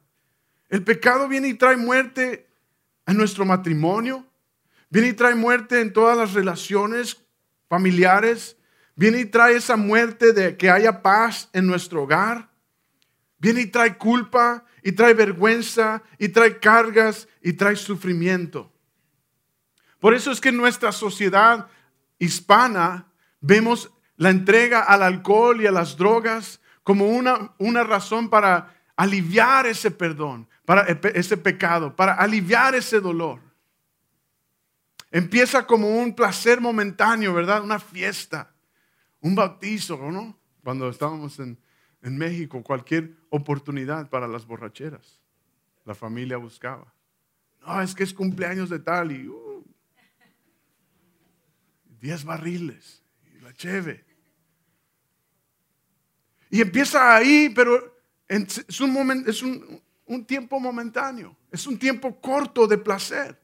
el 0.69 0.83
pecado 0.83 1.27
viene 1.27 1.49
y 1.49 1.53
trae 1.55 1.77
muerte 1.77 2.47
en 3.05 3.17
nuestro 3.17 3.45
matrimonio, 3.45 4.25
viene 4.89 5.09
y 5.09 5.13
trae 5.13 5.35
muerte 5.35 5.81
en 5.81 5.91
todas 5.91 6.17
las 6.17 6.33
relaciones 6.33 7.23
familiares, 7.67 8.57
viene 8.95 9.21
y 9.21 9.25
trae 9.25 9.55
esa 9.55 9.75
muerte 9.75 10.33
de 10.33 10.55
que 10.55 10.69
haya 10.69 11.01
paz 11.01 11.49
en 11.53 11.65
nuestro 11.65 12.03
hogar, 12.03 12.49
viene 13.39 13.61
y 13.61 13.65
trae 13.65 13.97
culpa 13.97 14.65
y 14.83 14.91
trae 14.91 15.13
vergüenza 15.13 16.03
y 16.17 16.29
trae 16.29 16.59
cargas 16.59 17.27
y 17.41 17.53
trae 17.53 17.75
sufrimiento. 17.75 18.71
Por 19.99 20.13
eso 20.13 20.31
es 20.31 20.41
que 20.41 20.49
en 20.49 20.57
nuestra 20.57 20.91
sociedad 20.91 21.67
hispana 22.23 23.07
vemos 23.41 23.91
la 24.17 24.29
entrega 24.29 24.81
al 24.81 25.03
alcohol 25.03 25.61
y 25.61 25.67
a 25.67 25.71
las 25.71 25.97
drogas 25.97 26.61
como 26.83 27.07
una, 27.07 27.53
una 27.57 27.83
razón 27.83 28.29
para 28.29 28.75
aliviar 28.95 29.65
ese 29.65 29.91
perdón, 29.91 30.47
para 30.65 30.83
ese 30.83 31.37
pecado, 31.37 31.95
para 31.95 32.13
aliviar 32.13 32.75
ese 32.75 32.99
dolor. 32.99 33.39
Empieza 35.11 35.67
como 35.67 35.99
un 36.01 36.15
placer 36.15 36.59
momentáneo, 36.59 37.33
¿verdad? 37.33 37.63
Una 37.63 37.79
fiesta, 37.79 38.51
un 39.21 39.35
bautizo, 39.35 39.97
¿no? 40.11 40.37
Cuando 40.63 40.89
estábamos 40.89 41.39
en, 41.39 41.59
México, 42.01 42.61
cualquier 42.63 43.15
oportunidad 43.29 44.09
para 44.09 44.27
las 44.27 44.45
borracheras, 44.45 45.21
la 45.85 45.95
familia 45.95 46.37
buscaba. 46.37 46.93
No, 47.61 47.81
es 47.81 47.93
que 47.93 48.03
es 48.03 48.13
cumpleaños 48.13 48.69
de 48.69 48.79
tal 48.79 49.11
y 49.11 49.27
uh, 49.27 49.52
diez 52.03 52.25
barriles 52.25 53.01
y 53.33 53.39
la 53.39 53.53
cheve. 53.53 54.03
Y 56.49 56.59
empieza 56.59 57.15
ahí, 57.15 57.49
pero 57.55 57.97
es 58.27 58.81
un, 58.81 58.91
momento, 58.91 59.31
es 59.31 59.41
un 59.41 60.25
tiempo 60.25 60.59
momentáneo, 60.59 61.37
es 61.49 61.65
un 61.65 61.79
tiempo 61.79 62.19
corto 62.19 62.67
de 62.67 62.77
placer. 62.77 63.39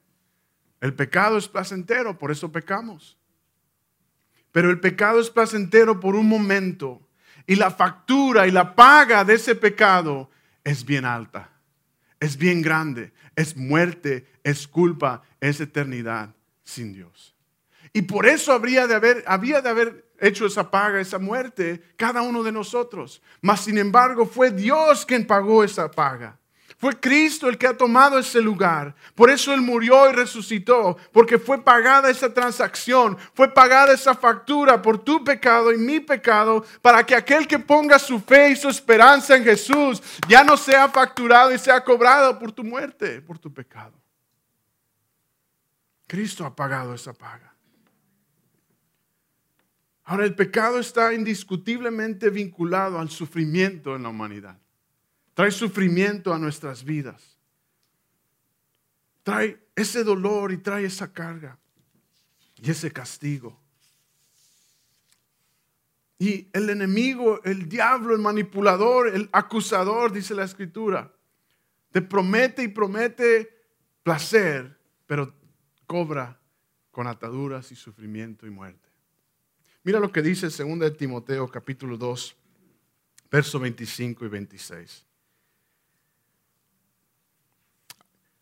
El 0.81 0.93
pecado 0.93 1.37
es 1.37 1.47
placentero, 1.47 2.17
por 2.17 2.31
eso 2.31 2.51
pecamos. 2.51 3.17
Pero 4.51 4.69
el 4.69 4.81
pecado 4.81 5.21
es 5.21 5.29
placentero 5.29 5.97
por 5.97 6.15
un 6.15 6.27
momento 6.27 7.07
y 7.47 7.55
la 7.55 7.71
factura 7.71 8.45
y 8.45 8.51
la 8.51 8.75
paga 8.75 9.23
de 9.23 9.35
ese 9.35 9.55
pecado 9.55 10.29
es 10.65 10.83
bien 10.83 11.05
alta, 11.05 11.49
es 12.19 12.35
bien 12.35 12.61
grande, 12.61 13.13
es 13.37 13.55
muerte, 13.55 14.27
es 14.43 14.67
culpa, 14.67 15.23
es 15.39 15.61
eternidad 15.61 16.35
sin 16.65 16.91
Dios. 16.91 17.38
Y 17.93 18.03
por 18.03 18.25
eso 18.25 18.53
habría 18.53 18.87
de 18.87 18.95
haber, 18.95 19.23
había 19.27 19.61
de 19.61 19.69
haber 19.69 20.09
hecho 20.19 20.45
esa 20.45 20.69
paga, 20.69 20.99
esa 20.99 21.19
muerte, 21.19 21.81
cada 21.95 22.21
uno 22.21 22.43
de 22.43 22.51
nosotros. 22.51 23.21
Mas 23.41 23.61
sin 23.61 23.77
embargo 23.77 24.25
fue 24.25 24.51
Dios 24.51 25.05
quien 25.05 25.25
pagó 25.25 25.63
esa 25.63 25.89
paga. 25.89 26.39
Fue 26.79 26.97
Cristo 26.97 27.49
el 27.49 27.57
que 27.57 27.67
ha 27.67 27.75
tomado 27.75 28.17
ese 28.17 28.41
lugar. 28.41 28.95
Por 29.13 29.29
eso 29.29 29.53
Él 29.53 29.59
murió 29.59 30.09
y 30.09 30.13
resucitó, 30.13 30.95
porque 31.11 31.37
fue 31.37 31.61
pagada 31.61 32.09
esa 32.09 32.33
transacción, 32.33 33.17
fue 33.33 33.53
pagada 33.53 33.93
esa 33.93 34.15
factura 34.15 34.81
por 34.81 34.97
tu 35.03 35.21
pecado 35.21 35.73
y 35.73 35.77
mi 35.77 35.99
pecado, 35.99 36.63
para 36.81 37.05
que 37.05 37.15
aquel 37.15 37.45
que 37.45 37.59
ponga 37.59 37.99
su 37.99 38.21
fe 38.21 38.51
y 38.51 38.55
su 38.55 38.69
esperanza 38.69 39.35
en 39.35 39.43
Jesús 39.43 40.01
ya 40.29 40.41
no 40.41 40.55
sea 40.55 40.87
facturado 40.87 41.53
y 41.53 41.59
sea 41.59 41.83
cobrado 41.83 42.39
por 42.39 42.53
tu 42.53 42.63
muerte, 42.63 43.21
por 43.21 43.37
tu 43.37 43.53
pecado. 43.53 43.99
Cristo 46.07 46.45
ha 46.45 46.55
pagado 46.55 46.93
esa 46.93 47.11
paga. 47.11 47.48
Ahora 50.09 50.25
el 50.25 50.33
pecado 50.33 50.79
está 50.79 51.13
indiscutiblemente 51.13 52.31
vinculado 52.31 52.97
al 52.97 53.11
sufrimiento 53.11 53.95
en 53.95 54.01
la 54.01 54.09
humanidad. 54.09 54.57
Trae 55.35 55.51
sufrimiento 55.51 56.33
a 56.33 56.39
nuestras 56.39 56.83
vidas. 56.83 57.37
Trae 59.21 59.59
ese 59.75 60.03
dolor 60.03 60.51
y 60.51 60.57
trae 60.57 60.85
esa 60.85 61.13
carga 61.13 61.59
y 62.55 62.71
ese 62.71 62.91
castigo. 62.91 63.61
Y 66.17 66.47
el 66.53 66.71
enemigo, 66.71 67.39
el 67.43 67.69
diablo, 67.69 68.15
el 68.15 68.21
manipulador, 68.21 69.09
el 69.09 69.29
acusador, 69.31 70.11
dice 70.11 70.33
la 70.33 70.45
escritura, 70.45 71.13
te 71.91 72.01
promete 72.01 72.63
y 72.63 72.69
promete 72.69 73.47
placer, 74.01 74.75
pero 75.05 75.35
cobra 75.85 76.41
con 76.89 77.05
ataduras 77.05 77.71
y 77.71 77.75
sufrimiento 77.75 78.47
y 78.47 78.49
muerte. 78.49 78.88
Mira 79.89 79.99
lo 79.99 80.11
que 80.11 80.21
dice 80.21 80.49
2 80.49 80.97
Timoteo 80.97 81.47
capítulo 81.47 81.97
2, 81.97 82.35
verso 83.31 83.59
25 83.59 84.23
y 84.23 84.27
26. 84.27 85.03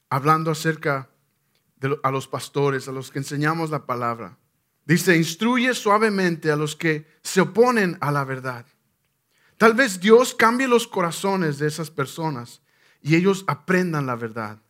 Hablando 0.10 0.51
acerca 0.51 1.08
de 1.77 1.98
a 2.04 2.12
los 2.12 2.27
pastores, 2.27 2.89
a 2.89 2.92
los 2.92 3.10
que 3.12 3.20
enseñamos 3.20 3.70
la 3.70 3.86
palabra. 3.86 4.38
Dice, 4.84 5.16
instruye 5.16 5.74
suavemente 5.74 6.51
a 6.51 6.58
los 6.58 6.75
que 6.75 7.08
se 7.24 7.39
oponen 7.39 7.98
a 8.01 8.12
la 8.12 8.25
verdad. 8.25 8.66
Tal 9.56 9.74
vez 9.74 10.01
Dios 10.01 10.36
cambie 10.36 10.68
los 10.68 10.86
corazones 10.86 11.60
de 11.60 11.68
esas 11.68 11.89
personas 11.89 12.62
y 13.01 13.16
ellos 13.16 13.46
aprendan 13.48 14.06
la 14.06 14.18
verdad. 14.18 14.62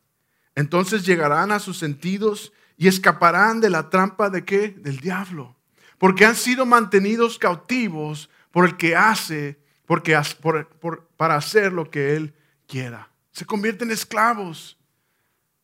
Entonces 0.54 1.08
llegarán 1.08 1.52
a 1.52 1.58
sus 1.58 1.80
sentidos 1.80 2.54
y 2.78 2.88
escaparán 2.88 3.62
de 3.62 3.72
la 3.72 3.90
trampa 3.90 4.30
de 4.30 4.46
qué? 4.46 4.70
Del 4.70 5.00
diablo. 5.00 5.57
Porque 5.98 6.26
han 6.26 6.36
sido 6.36 6.66
mantenidos 6.66 7.38
cautivos 7.38 8.30
por 8.52 8.66
el 8.66 8.78
que 8.78 8.96
hace, 8.96 9.60
porque, 9.86 10.18
para 11.16 11.36
hacer 11.36 11.74
lo 11.74 11.90
que 11.90 12.16
él 12.16 12.36
quiera. 12.68 13.10
Se 13.32 13.46
convierten 13.46 13.90
en 13.90 13.94
esclavos 13.94 14.78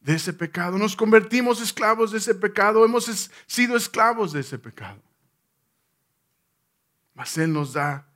de 0.03 0.15
ese 0.15 0.33
pecado. 0.33 0.77
Nos 0.77 0.95
convertimos 0.95 1.61
esclavos 1.61 2.11
de 2.11 2.17
ese 2.17 2.35
pecado. 2.35 2.85
Hemos 2.85 3.31
sido 3.47 3.75
esclavos 3.75 4.33
de 4.33 4.41
ese 4.41 4.59
pecado. 4.59 5.01
Mas 7.13 7.37
Él 7.37 7.53
nos 7.53 7.73
da 7.73 8.07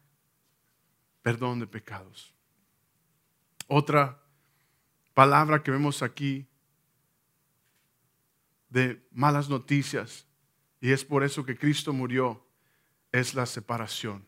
perdón 1.21 1.59
de 1.59 1.67
pecados. 1.67 2.33
Otra 3.67 4.21
palabra 5.13 5.63
que 5.63 5.71
vemos 5.71 6.03
aquí 6.03 6.47
de 8.69 9.01
malas 9.11 9.49
noticias, 9.49 10.26
y 10.79 10.91
es 10.91 11.03
por 11.03 11.23
eso 11.23 11.45
que 11.45 11.57
Cristo 11.57 11.93
murió, 11.93 12.45
es 13.11 13.33
la 13.33 13.45
separación. 13.45 14.25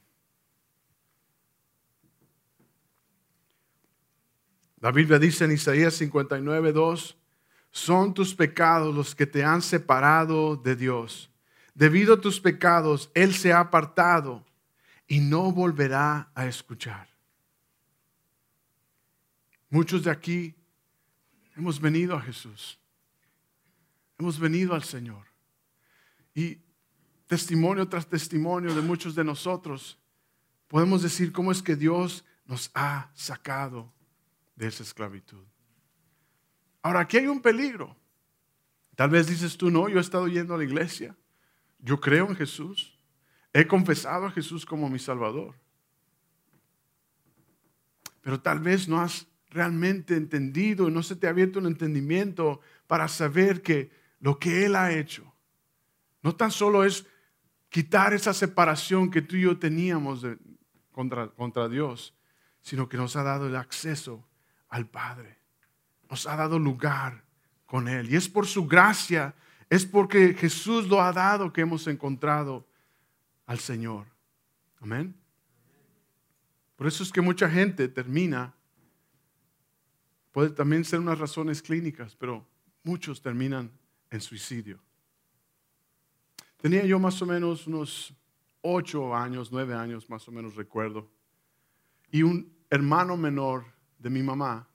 La 4.79 4.91
Biblia 4.91 5.19
dice 5.19 5.45
en 5.45 5.51
Isaías 5.51 5.93
59, 5.95 6.71
2, 6.71 7.17
son 7.71 8.13
tus 8.13 8.33
pecados 8.33 8.95
los 8.95 9.13
que 9.13 9.27
te 9.27 9.43
han 9.43 9.61
separado 9.61 10.55
de 10.55 10.75
Dios. 10.75 11.29
Debido 11.73 12.15
a 12.15 12.21
tus 12.21 12.39
pecados, 12.39 13.11
Él 13.13 13.33
se 13.33 13.53
ha 13.53 13.59
apartado 13.59 14.45
y 15.07 15.19
no 15.19 15.51
volverá 15.51 16.31
a 16.33 16.47
escuchar. 16.47 17.07
Muchos 19.69 20.03
de 20.03 20.11
aquí 20.11 20.55
hemos 21.55 21.79
venido 21.79 22.15
a 22.15 22.21
Jesús. 22.21 22.79
Hemos 24.17 24.39
venido 24.39 24.73
al 24.73 24.83
Señor. 24.83 25.28
Y 26.33 26.59
testimonio 27.27 27.87
tras 27.87 28.07
testimonio 28.07 28.73
de 28.73 28.81
muchos 28.81 29.15
de 29.15 29.23
nosotros, 29.23 29.99
podemos 30.67 31.01
decir 31.01 31.31
cómo 31.31 31.51
es 31.51 31.61
que 31.61 31.75
Dios 31.75 32.25
nos 32.45 32.71
ha 32.73 33.11
sacado 33.13 33.93
de 34.55 34.67
esa 34.67 34.83
esclavitud. 34.83 35.43
Ahora, 36.81 37.01
aquí 37.01 37.17
hay 37.17 37.27
un 37.27 37.41
peligro. 37.41 37.95
Tal 38.95 39.11
vez 39.11 39.27
dices 39.27 39.57
tú, 39.57 39.69
no, 39.69 39.87
yo 39.87 39.97
he 39.97 40.01
estado 40.01 40.27
yendo 40.27 40.55
a 40.55 40.57
la 40.57 40.63
iglesia, 40.63 41.15
yo 41.79 42.01
creo 42.01 42.27
en 42.27 42.35
Jesús, 42.35 42.97
he 43.53 43.65
confesado 43.67 44.25
a 44.25 44.31
Jesús 44.31 44.65
como 44.65 44.89
mi 44.89 44.99
Salvador. 44.99 45.55
Pero 48.21 48.41
tal 48.41 48.59
vez 48.59 48.87
no 48.87 48.99
has 48.99 49.27
realmente 49.49 50.15
entendido, 50.15 50.89
no 50.89 51.01
se 51.03 51.15
te 51.15 51.27
ha 51.27 51.29
abierto 51.29 51.59
un 51.59 51.67
entendimiento 51.67 52.59
para 52.87 53.07
saber 53.07 53.61
que 53.61 53.91
lo 54.19 54.37
que 54.37 54.65
Él 54.65 54.75
ha 54.75 54.91
hecho 54.91 55.33
no 56.21 56.35
tan 56.35 56.51
solo 56.51 56.83
es 56.83 57.05
quitar 57.69 58.13
esa 58.13 58.33
separación 58.33 59.09
que 59.09 59.21
tú 59.21 59.35
y 59.35 59.41
yo 59.41 59.57
teníamos 59.57 60.25
contra, 60.91 61.27
contra 61.29 61.69
Dios, 61.69 62.15
sino 62.61 62.89
que 62.89 62.97
nos 62.97 63.15
ha 63.15 63.23
dado 63.23 63.47
el 63.47 63.55
acceso 63.55 64.27
al 64.67 64.87
Padre. 64.87 65.37
Nos 66.09 66.27
ha 66.27 66.35
dado 66.35 66.59
lugar 66.59 67.23
con 67.65 67.87
Él. 67.87 68.11
Y 68.11 68.15
es 68.15 68.27
por 68.27 68.47
su 68.47 68.67
gracia, 68.67 69.35
es 69.69 69.85
porque 69.85 70.33
Jesús 70.33 70.87
lo 70.87 71.01
ha 71.01 71.13
dado 71.13 71.53
que 71.53 71.61
hemos 71.61 71.87
encontrado 71.87 72.67
al 73.45 73.59
Señor. 73.59 74.07
Amén. 74.81 75.15
Por 76.75 76.87
eso 76.87 77.03
es 77.03 77.11
que 77.11 77.21
mucha 77.21 77.49
gente 77.49 77.87
termina, 77.87 78.53
puede 80.31 80.49
también 80.49 80.85
ser 80.85 80.99
unas 80.99 81.19
razones 81.19 81.61
clínicas, 81.61 82.15
pero 82.15 82.47
muchos 82.83 83.21
terminan 83.21 83.71
en 84.09 84.21
suicidio. 84.21 84.79
Tenía 86.61 86.85
yo 86.85 86.99
más 86.99 87.21
o 87.21 87.25
menos 87.25 87.67
unos 87.67 88.13
ocho 88.61 89.15
años, 89.15 89.49
nueve 89.49 89.73
años 89.73 90.09
más 90.09 90.27
o 90.27 90.31
menos 90.31 90.55
recuerdo. 90.55 91.09
Y 92.11 92.23
un 92.23 92.53
hermano 92.69 93.15
menor 93.15 93.65
de 93.97 94.09
mi 94.09 94.21
mamá 94.21 94.67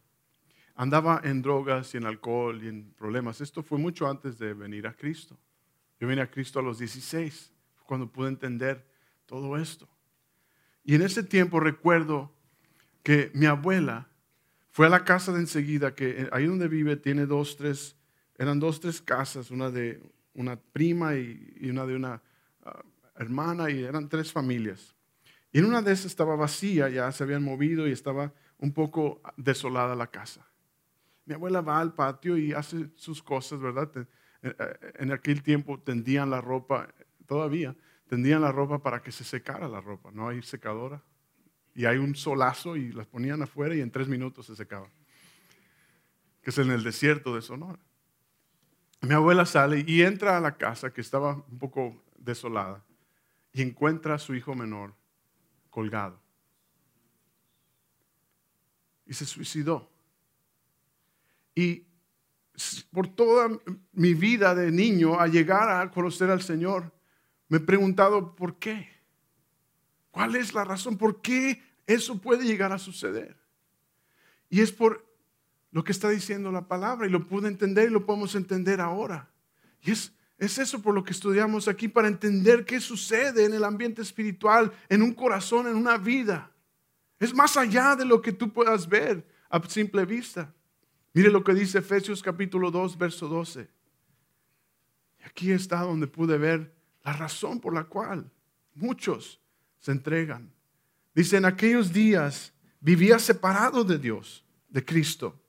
andaba 0.75 1.21
en 1.25 1.43
drogas 1.43 1.93
y 1.95 1.99
en 1.99 2.07
alcohol 2.07 2.63
y 2.65 2.69
en 2.69 2.91
problemas. 2.95 3.43
Esto 3.43 3.63
fue 3.63 3.77
mucho 3.77 4.09
antes 4.09 4.39
de 4.39 4.55
venir 4.55 4.87
a 4.87 4.95
Cristo. 4.95 5.39
Yo 6.01 6.09
vine 6.09 6.23
a 6.23 6.31
Cristo 6.31 6.59
a 6.59 6.63
los 6.63 6.79
16, 6.79 7.53
cuando 7.85 8.11
pude 8.11 8.29
entender 8.29 8.83
todo 9.27 9.59
esto. 9.59 9.87
Y 10.85 10.95
en 10.95 11.03
ese 11.03 11.23
tiempo 11.23 11.61
recuerdo 11.61 12.33
que 13.03 13.31
mi 13.35 13.45
abuela 13.45 14.09
fue 14.71 14.87
a 14.87 14.91
la 14.91 15.05
casa 15.05 15.33
de 15.33 15.41
enseguida, 15.41 15.95
que 15.95 16.23
eh, 16.23 16.29
ahí 16.33 16.47
donde 16.47 16.67
vive 16.67 16.97
tiene 16.97 17.27
dos, 17.27 17.57
tres, 17.57 17.95
eran 18.39 18.59
dos, 18.59 18.81
tres 18.81 19.03
casas, 19.03 19.51
una 19.51 19.71
de 19.71 20.01
una 20.35 20.57
prima 20.57 21.15
y, 21.15 21.69
una 21.71 21.87
de 21.87 21.97
una 21.97 22.23
ah, 22.65 22.83
hermana, 23.17 23.71
y 23.71 23.83
eran 23.83 24.09
tres 24.09 24.33
familias. 24.33 24.95
Y 25.53 25.59
en 25.59 25.67
una 25.67 25.83
de 25.83 25.93
esas 25.93 26.07
estaba 26.07 26.37
vacía, 26.37 26.89
ya 26.89 27.11
se 27.13 27.23
habían 27.23 27.45
movido 27.45 27.87
y 27.87 27.93
estaba 27.93 28.33
un 28.59 28.73
poco 28.73 29.23
desolada 29.37 29.95
la 29.95 30.09
casa. 30.09 30.47
Mi 31.27 31.35
abuela 31.35 31.61
va 31.61 31.81
al 31.81 31.95
patio 31.95 32.37
y 32.37 32.53
hace 32.53 32.91
sus 32.97 33.23
cosas, 33.23 33.61
¿verdad? 33.61 33.91
Eh, 33.97 34.07
eh, 34.43 34.93
en 34.99 35.13
aquel 35.13 35.43
tiempo 35.43 35.79
tendían 35.79 36.31
la 36.31 36.41
ropa, 36.41 36.89
todavía, 37.27 37.75
tendían 38.09 38.43
la 38.43 38.53
ropa 38.53 38.83
para 38.83 39.03
que 39.03 39.13
se 39.13 39.25
secara 39.25 39.69
la 39.69 39.81
ropa, 39.81 40.11
no 40.13 40.29
hay 40.29 40.43
secadora. 40.43 41.03
Y 41.75 41.87
hay 41.87 41.97
un 41.97 42.15
solazo 42.15 42.77
y 42.77 42.93
las 42.93 43.07
ponían 43.07 43.43
afuera 43.43 43.75
y 43.75 43.81
en 43.81 43.91
tres 43.91 44.07
minutos 44.07 44.47
se 44.47 44.55
secaba. 44.55 44.89
Que 46.43 46.51
es 46.51 46.59
en 46.59 46.71
el 46.71 46.85
desierto 46.85 47.35
de 47.35 47.43
Sonora. 47.43 47.81
Mi 49.07 49.15
abuela 49.15 49.45
sale 49.45 49.85
y 49.87 50.03
entra 50.03 50.37
a 50.37 50.41
la 50.41 50.57
casa 50.57 50.93
que 50.93 51.01
estaba 51.01 51.35
un 51.35 51.59
poco 51.59 52.03
desolada 52.17 52.83
y 53.53 53.61
encuentra 53.61 54.15
a 54.15 54.19
su 54.19 54.35
hijo 54.35 54.55
menor 54.55 54.95
colgado. 55.69 56.19
Y 59.07 59.13
se 59.13 59.27
suicidó. 59.27 59.91
Y 61.55 61.87
por 62.91 63.09
toda 63.09 63.49
mi 63.93 64.15
vida 64.15 64.55
de 64.55 64.71
niño, 64.71 65.21
a 65.21 65.27
llegar 65.27 65.69
a 65.69 65.91
conocer 65.91 66.31
al 66.31 66.41
Señor, 66.43 66.93
me 67.49 67.59
he 67.59 67.61
preguntado 67.61 68.35
por 68.35 68.59
qué. 68.59 68.89
¿Cuál 70.11 70.37
es 70.37 70.55
la 70.55 70.65
razón? 70.65 70.97
¿Por 70.97 71.21
qué 71.21 71.63
eso 71.87 72.21
puede 72.21 72.45
llegar 72.45 72.73
a 72.73 72.79
suceder? 72.79 73.37
Y 74.49 74.61
es 74.61 74.73
por 74.73 75.05
lo 75.75 75.83
que 75.83 75.91
está 75.91 76.09
diciendo 76.09 76.53
la 76.53 76.69
palabra 76.69 77.05
y 77.05 77.11
lo 77.11 77.27
pude 77.27 77.49
entender 77.49 77.89
y 77.89 77.93
lo 77.93 78.07
podemos 78.07 78.37
entender 78.37 78.81
ahora. 78.81 79.29
Y 79.83 79.91
es, 79.91 80.13
es 80.39 80.57
eso 80.59 80.81
por 80.81 80.95
lo 80.95 81.03
que 81.03 81.11
estudiamos 81.11 81.67
aquí, 81.67 81.89
para 81.89 82.07
entender 82.07 82.65
qué 82.65 82.81
sucede 82.81 83.45
en 83.45 83.55
el 83.55 83.65
ambiente 83.65 84.01
espiritual, 84.01 84.73
en 84.89 85.03
un 85.03 85.13
corazón, 85.13 85.67
en 85.67 85.75
una 85.75 85.99
vida. 85.99 86.49
Es 87.19 87.35
más 87.35 87.57
allá 87.57 87.97
de 87.97 88.05
lo 88.05 88.23
que 88.23 88.31
tú 88.31 88.53
puedas 88.53 88.89
ver 88.89 89.27
a 89.51 89.61
simple 89.69 90.05
vista. 90.05 90.55
Mire 91.13 91.29
lo 91.29 91.43
que 91.43 91.53
dice 91.53 91.79
Efesios 91.79 92.23
capítulo 92.23 92.71
2, 92.71 92.97
verso 92.97 93.27
12. 93.27 93.69
Y 95.19 95.25
aquí 95.25 95.51
está 95.51 95.81
donde 95.81 96.07
pude 96.07 96.39
ver 96.39 96.73
la 97.03 97.15
razón 97.15 97.59
por 97.59 97.75
la 97.75 97.83
cual 97.83 98.31
muchos 98.75 99.41
se 99.81 99.91
entregan. 99.91 100.53
Dice, 101.17 101.37
en 101.37 101.47
aquellos 101.47 101.93
días 101.93 102.53
vivías 102.79 103.23
separado 103.23 103.83
de 103.83 103.99
Dios, 103.99 104.45
de 104.69 104.85
Cristo. 104.85 105.41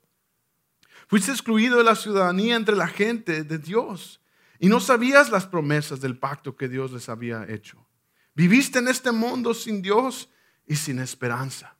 Fuiste 1.06 1.30
excluido 1.30 1.78
de 1.78 1.84
la 1.84 1.94
ciudadanía 1.94 2.56
entre 2.56 2.74
la 2.74 2.88
gente 2.88 3.44
de 3.44 3.58
Dios 3.58 4.20
y 4.58 4.68
no 4.68 4.80
sabías 4.80 5.30
las 5.30 5.46
promesas 5.46 6.00
del 6.00 6.18
pacto 6.18 6.56
que 6.56 6.68
Dios 6.68 6.92
les 6.92 7.08
había 7.08 7.44
hecho. 7.48 7.86
Viviste 8.34 8.80
en 8.80 8.88
este 8.88 9.12
mundo 9.12 9.54
sin 9.54 9.82
Dios 9.82 10.28
y 10.66 10.76
sin 10.76 10.98
esperanza. 10.98 11.76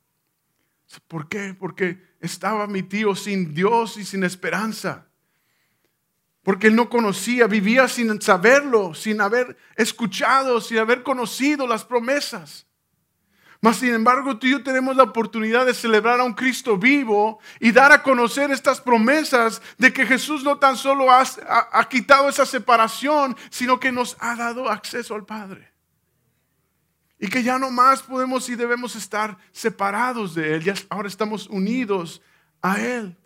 ¿Por 1.09 1.29
qué? 1.29 1.55
Porque 1.59 2.01
estaba 2.21 2.67
mi 2.67 2.83
tío 2.83 3.15
sin 3.15 3.53
Dios 3.53 3.97
y 3.97 4.05
sin 4.05 4.25
esperanza. 4.25 5.09
Porque 6.43 6.69
él 6.69 6.77
no 6.77 6.89
conocía, 6.89 7.49
vivía 7.49 7.89
sin 7.89 8.23
saberlo, 8.23 8.95
sin 8.95 9.21
haber 9.21 9.57
escuchado, 9.75 10.61
sin 10.61 10.79
haber 10.79 11.03
conocido 11.03 11.67
las 11.67 11.85
promesas. 11.85 12.67
Mas 13.61 13.79
sin 13.79 13.95
embargo, 13.95 14.39
tú 14.39 14.47
y 14.47 14.51
yo 14.51 14.63
tenemos 14.63 14.97
la 14.97 15.05
oportunidad 15.05 15.67
de 15.67 15.75
celebrar 15.75 16.21
a 16.21 16.25
un 16.25 16.35
Cristo 16.35 16.77
vivo 16.77 17.41
y 17.59 17.73
dar 17.73 17.91
a 17.93 18.03
conocer 18.03 18.51
estas 18.51 18.81
promesas 18.81 19.63
de 19.79 19.93
que 19.93 20.07
Jesús 20.07 20.45
no 20.45 20.59
tan 20.59 20.77
solo 20.77 21.11
ha, 21.11 21.25
ha 21.73 21.89
quitado 21.89 22.29
esa 22.29 22.47
separación, 22.47 23.37
sino 23.51 23.81
que 23.81 23.93
nos 23.93 24.17
ha 24.21 24.37
dado 24.37 24.69
acceso 24.69 25.15
al 25.15 25.25
Padre. 25.25 25.73
Y 27.19 27.29
que 27.29 27.43
ya 27.43 27.59
no 27.59 27.71
más 27.71 28.03
podemos 28.03 28.49
y 28.49 28.57
debemos 28.57 28.95
estar 28.95 29.39
separados 29.53 30.35
de 30.35 30.55
Él. 30.55 30.63
Ya 30.65 30.75
ahora 30.91 31.09
estamos 31.09 31.47
unidos 31.47 32.21
a 32.61 32.79
Él. 32.81 33.17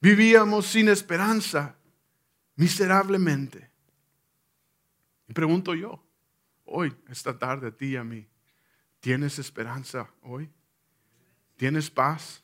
Vivíamos 0.00 0.66
sin 0.66 0.88
esperanza, 0.88 1.74
miserablemente. 2.54 3.70
Y 5.28 5.32
pregunto 5.32 5.74
yo, 5.74 6.02
hoy, 6.70 6.96
esta 7.08 7.38
tarde, 7.38 7.68
a 7.68 7.70
ti 7.70 7.88
y 7.88 7.96
a 7.96 8.04
mí, 8.04 8.26
¿Tienes 9.00 9.38
esperanza 9.38 10.10
hoy? 10.22 10.50
¿Tienes 11.56 11.90
paz? 11.90 12.42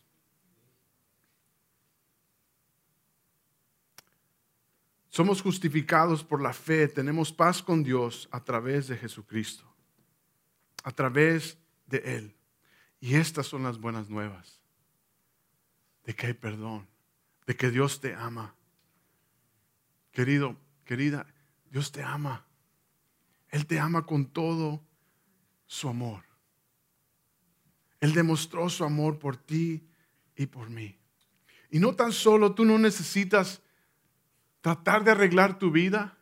Somos 5.11 5.41
justificados 5.41 6.25
por 6.25 6.43
la 6.43 6.53
fe, 6.53 6.89
tenemos 6.89 7.33
paz 7.33 7.63
con 7.63 7.83
Dios 7.83 8.29
a 8.33 8.43
través 8.43 8.89
de 8.89 8.97
Jesucristo, 8.97 9.65
a 10.83 10.91
través 10.91 11.59
de 11.87 11.99
Él. 11.99 12.37
Y 13.01 13.15
estas 13.15 13.47
son 13.47 13.63
las 13.63 13.79
buenas 13.79 14.09
nuevas, 14.09 14.61
de 16.05 16.15
que 16.15 16.29
hay 16.29 16.35
perdón, 16.35 16.87
de 17.47 17.57
que 17.57 17.71
Dios 17.71 18.01
te 18.01 18.15
ama. 18.15 18.55
Querido, 20.11 20.57
querida, 20.85 21.27
Dios 21.71 21.93
te 21.93 22.03
ama. 22.03 22.46
Él 23.57 23.65
te 23.65 23.81
ama 23.81 24.05
con 24.05 24.27
todo 24.27 24.85
su 25.67 25.89
amor. 25.89 26.23
Él 28.01 28.13
demostró 28.13 28.69
su 28.69 28.85
amor 28.85 29.19
por 29.19 29.39
ti 29.39 29.83
y 30.37 30.45
por 30.45 30.69
mí. 30.69 30.99
Y 31.71 31.79
no 31.79 31.95
tan 31.95 32.13
solo 32.13 32.55
tú 32.55 32.67
no 32.67 32.79
necesitas 32.79 33.63
tratar 34.61 35.05
de 35.05 35.13
arreglar 35.13 35.59
tu 35.59 35.71
vida, 35.71 36.19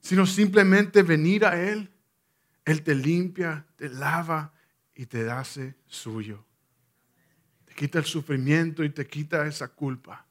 sino 0.00 0.26
simplemente 0.26 1.04
venir 1.04 1.46
a 1.46 1.62
Él. 1.62 1.92
Él 2.64 2.82
te 2.82 2.96
limpia, 2.96 3.64
te 3.76 3.88
lava 3.88 4.52
y 4.96 5.06
te 5.06 5.30
hace 5.30 5.76
suyo. 5.86 6.44
Te 7.66 7.74
quita 7.76 8.00
el 8.00 8.04
sufrimiento 8.04 8.82
y 8.82 8.90
te 8.90 9.06
quita 9.06 9.46
esa 9.46 9.68
culpa. 9.68 10.26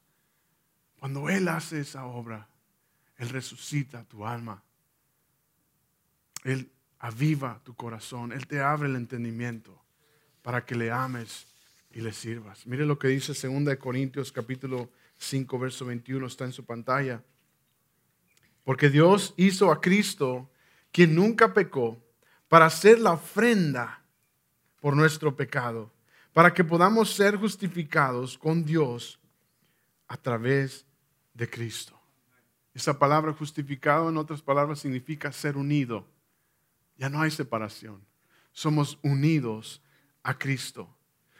Cuando 1.00 1.30
Él 1.30 1.48
hace 1.48 1.80
esa 1.80 2.04
obra, 2.04 2.50
Él 3.16 3.30
resucita 3.30 4.04
tu 4.04 4.26
alma. 4.26 4.62
Él 6.42 6.70
aviva 6.98 7.60
tu 7.64 7.74
corazón. 7.74 8.32
Él 8.32 8.46
te 8.46 8.60
abre 8.60 8.88
el 8.88 8.96
entendimiento 8.96 9.82
para 10.42 10.64
que 10.64 10.74
le 10.74 10.90
ames 10.90 11.46
y 11.92 12.00
le 12.00 12.12
sirvas. 12.12 12.66
Mire 12.66 12.86
lo 12.86 12.98
que 12.98 13.08
dice 13.08 13.32
2 13.32 13.76
Corintios 13.76 14.32
capítulo 14.32 14.90
5, 15.18 15.58
verso 15.58 15.84
21, 15.84 16.26
está 16.26 16.44
en 16.44 16.52
su 16.52 16.64
pantalla. 16.64 17.22
Porque 18.64 18.90
Dios 18.90 19.34
hizo 19.36 19.70
a 19.70 19.80
Cristo, 19.80 20.50
quien 20.90 21.14
nunca 21.14 21.52
pecó, 21.52 21.98
para 22.48 22.66
hacer 22.66 22.98
la 22.98 23.12
ofrenda 23.12 24.04
por 24.80 24.96
nuestro 24.96 25.36
pecado, 25.36 25.92
para 26.32 26.52
que 26.52 26.64
podamos 26.64 27.12
ser 27.14 27.36
justificados 27.36 28.36
con 28.38 28.64
Dios 28.64 29.20
a 30.08 30.16
través 30.16 30.86
de 31.34 31.48
Cristo. 31.48 31.98
Esa 32.74 32.98
palabra 32.98 33.32
justificado, 33.32 34.08
en 34.08 34.16
otras 34.16 34.42
palabras, 34.42 34.80
significa 34.80 35.30
ser 35.32 35.56
unido. 35.56 36.06
Ya 37.02 37.08
no 37.08 37.20
hay 37.20 37.32
separación. 37.32 38.00
Somos 38.52 38.96
unidos 39.02 39.82
a 40.22 40.38
Cristo. 40.38 40.88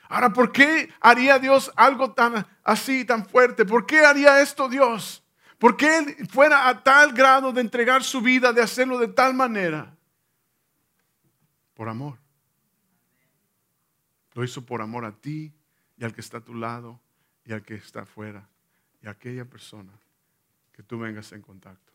Ahora, 0.09 0.33
¿por 0.33 0.51
qué 0.51 0.93
haría 1.01 1.39
Dios 1.39 1.71
algo 1.77 2.15
tan 2.15 2.45
así, 2.65 3.05
tan 3.05 3.25
fuerte? 3.25 3.65
¿Por 3.65 3.87
qué 3.87 4.01
haría 4.01 4.43
esto 4.43 4.69
Dios? 4.69 5.23
¿Por 5.59 5.77
qué 5.77 5.99
Él 5.99 6.29
fuera 6.29 6.69
a 6.69 6.83
tal 6.83 7.13
grado 7.13 7.53
de 7.53 7.61
entregar 7.61 8.03
su 8.03 8.21
vida, 8.21 8.53
de 8.53 8.61
hacerlo 8.61 8.99
de 8.99 9.07
tal 9.07 9.35
manera? 9.35 9.97
Por 11.75 11.89
amor. 11.89 12.19
Lo 14.35 14.43
hizo 14.43 14.67
por 14.67 14.83
amor 14.83 15.05
a 15.05 15.13
ti 15.13 15.55
y 15.97 16.03
al 16.03 16.13
que 16.13 16.23
está 16.23 16.39
a 16.39 16.45
tu 16.45 16.55
lado 16.55 16.99
y 17.45 17.53
al 17.53 17.63
que 17.63 17.77
está 17.77 18.01
afuera 18.01 18.49
y 19.01 19.07
a 19.07 19.11
aquella 19.11 19.45
persona 19.45 19.93
que 20.73 20.83
tú 20.83 20.99
vengas 20.99 21.31
en 21.31 21.41
contacto. 21.41 21.92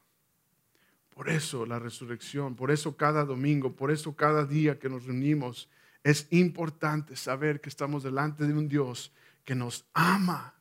Por 1.18 1.30
eso 1.30 1.66
la 1.66 1.80
resurrección, 1.80 2.56
por 2.56 2.70
eso 2.70 2.96
cada 2.96 3.26
domingo, 3.26 3.76
por 3.76 3.90
eso 3.90 4.16
cada 4.16 4.46
día 4.46 4.78
que 4.78 4.88
nos 4.88 5.06
reunimos 5.06 5.68
es 6.04 6.28
importante 6.30 7.16
saber 7.16 7.60
que 7.60 7.70
estamos 7.70 8.04
delante 8.04 8.46
de 8.46 8.54
un 8.54 8.70
Dios 8.70 9.12
que 9.44 9.56
nos 9.56 9.88
ama, 9.96 10.54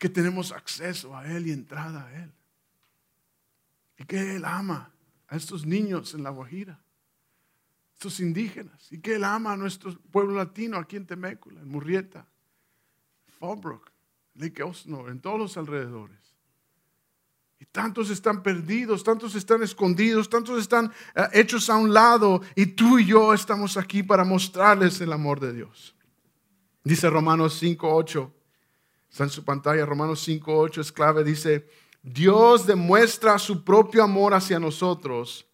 que 0.00 0.08
tenemos 0.08 0.50
acceso 0.50 1.16
a 1.16 1.30
Él 1.30 1.46
y 1.46 1.52
entrada 1.52 2.08
a 2.08 2.24
Él. 2.24 2.32
Y 3.98 4.04
que 4.04 4.34
Él 4.34 4.44
ama 4.44 4.90
a 5.28 5.36
estos 5.36 5.64
niños 5.64 6.12
en 6.12 6.24
La 6.24 6.30
Guajira, 6.30 6.80
estos 7.94 8.18
indígenas, 8.18 8.90
y 8.90 8.98
que 8.98 9.14
Él 9.14 9.22
ama 9.22 9.52
a 9.52 9.56
nuestro 9.56 9.96
pueblo 10.10 10.34
latino 10.34 10.76
aquí 10.76 10.96
en 10.96 11.06
Temécula, 11.06 11.60
en 11.60 11.68
Murrieta, 11.68 12.26
Fallbrook, 13.38 13.92
Lake 14.34 14.60
Osno, 14.64 15.08
en 15.08 15.20
todos 15.20 15.38
los 15.38 15.56
alrededores. 15.56 16.29
Y 17.60 17.66
tantos 17.66 18.08
están 18.08 18.42
perdidos, 18.42 19.04
tantos 19.04 19.34
están 19.34 19.62
escondidos, 19.62 20.30
tantos 20.30 20.58
están 20.58 20.90
eh, 21.14 21.28
hechos 21.34 21.68
a 21.68 21.76
un 21.76 21.92
lado. 21.92 22.40
Y 22.56 22.64
tú 22.66 22.98
y 22.98 23.04
yo 23.04 23.34
estamos 23.34 23.76
aquí 23.76 24.02
para 24.02 24.24
mostrarles 24.24 24.98
el 25.02 25.12
amor 25.12 25.40
de 25.40 25.52
Dios. 25.52 25.94
Dice 26.82 27.10
Romanos 27.10 27.62
5.8. 27.62 28.32
Está 29.10 29.24
en 29.24 29.30
su 29.30 29.44
pantalla, 29.44 29.84
Romanos 29.84 30.26
5.8 30.26 30.80
es 30.80 30.90
clave. 30.90 31.22
Dice, 31.22 31.68
Dios 32.02 32.66
demuestra 32.66 33.38
su 33.38 33.62
propio 33.62 34.02
amor 34.02 34.32
hacia 34.32 34.58
nosotros. 34.58 35.46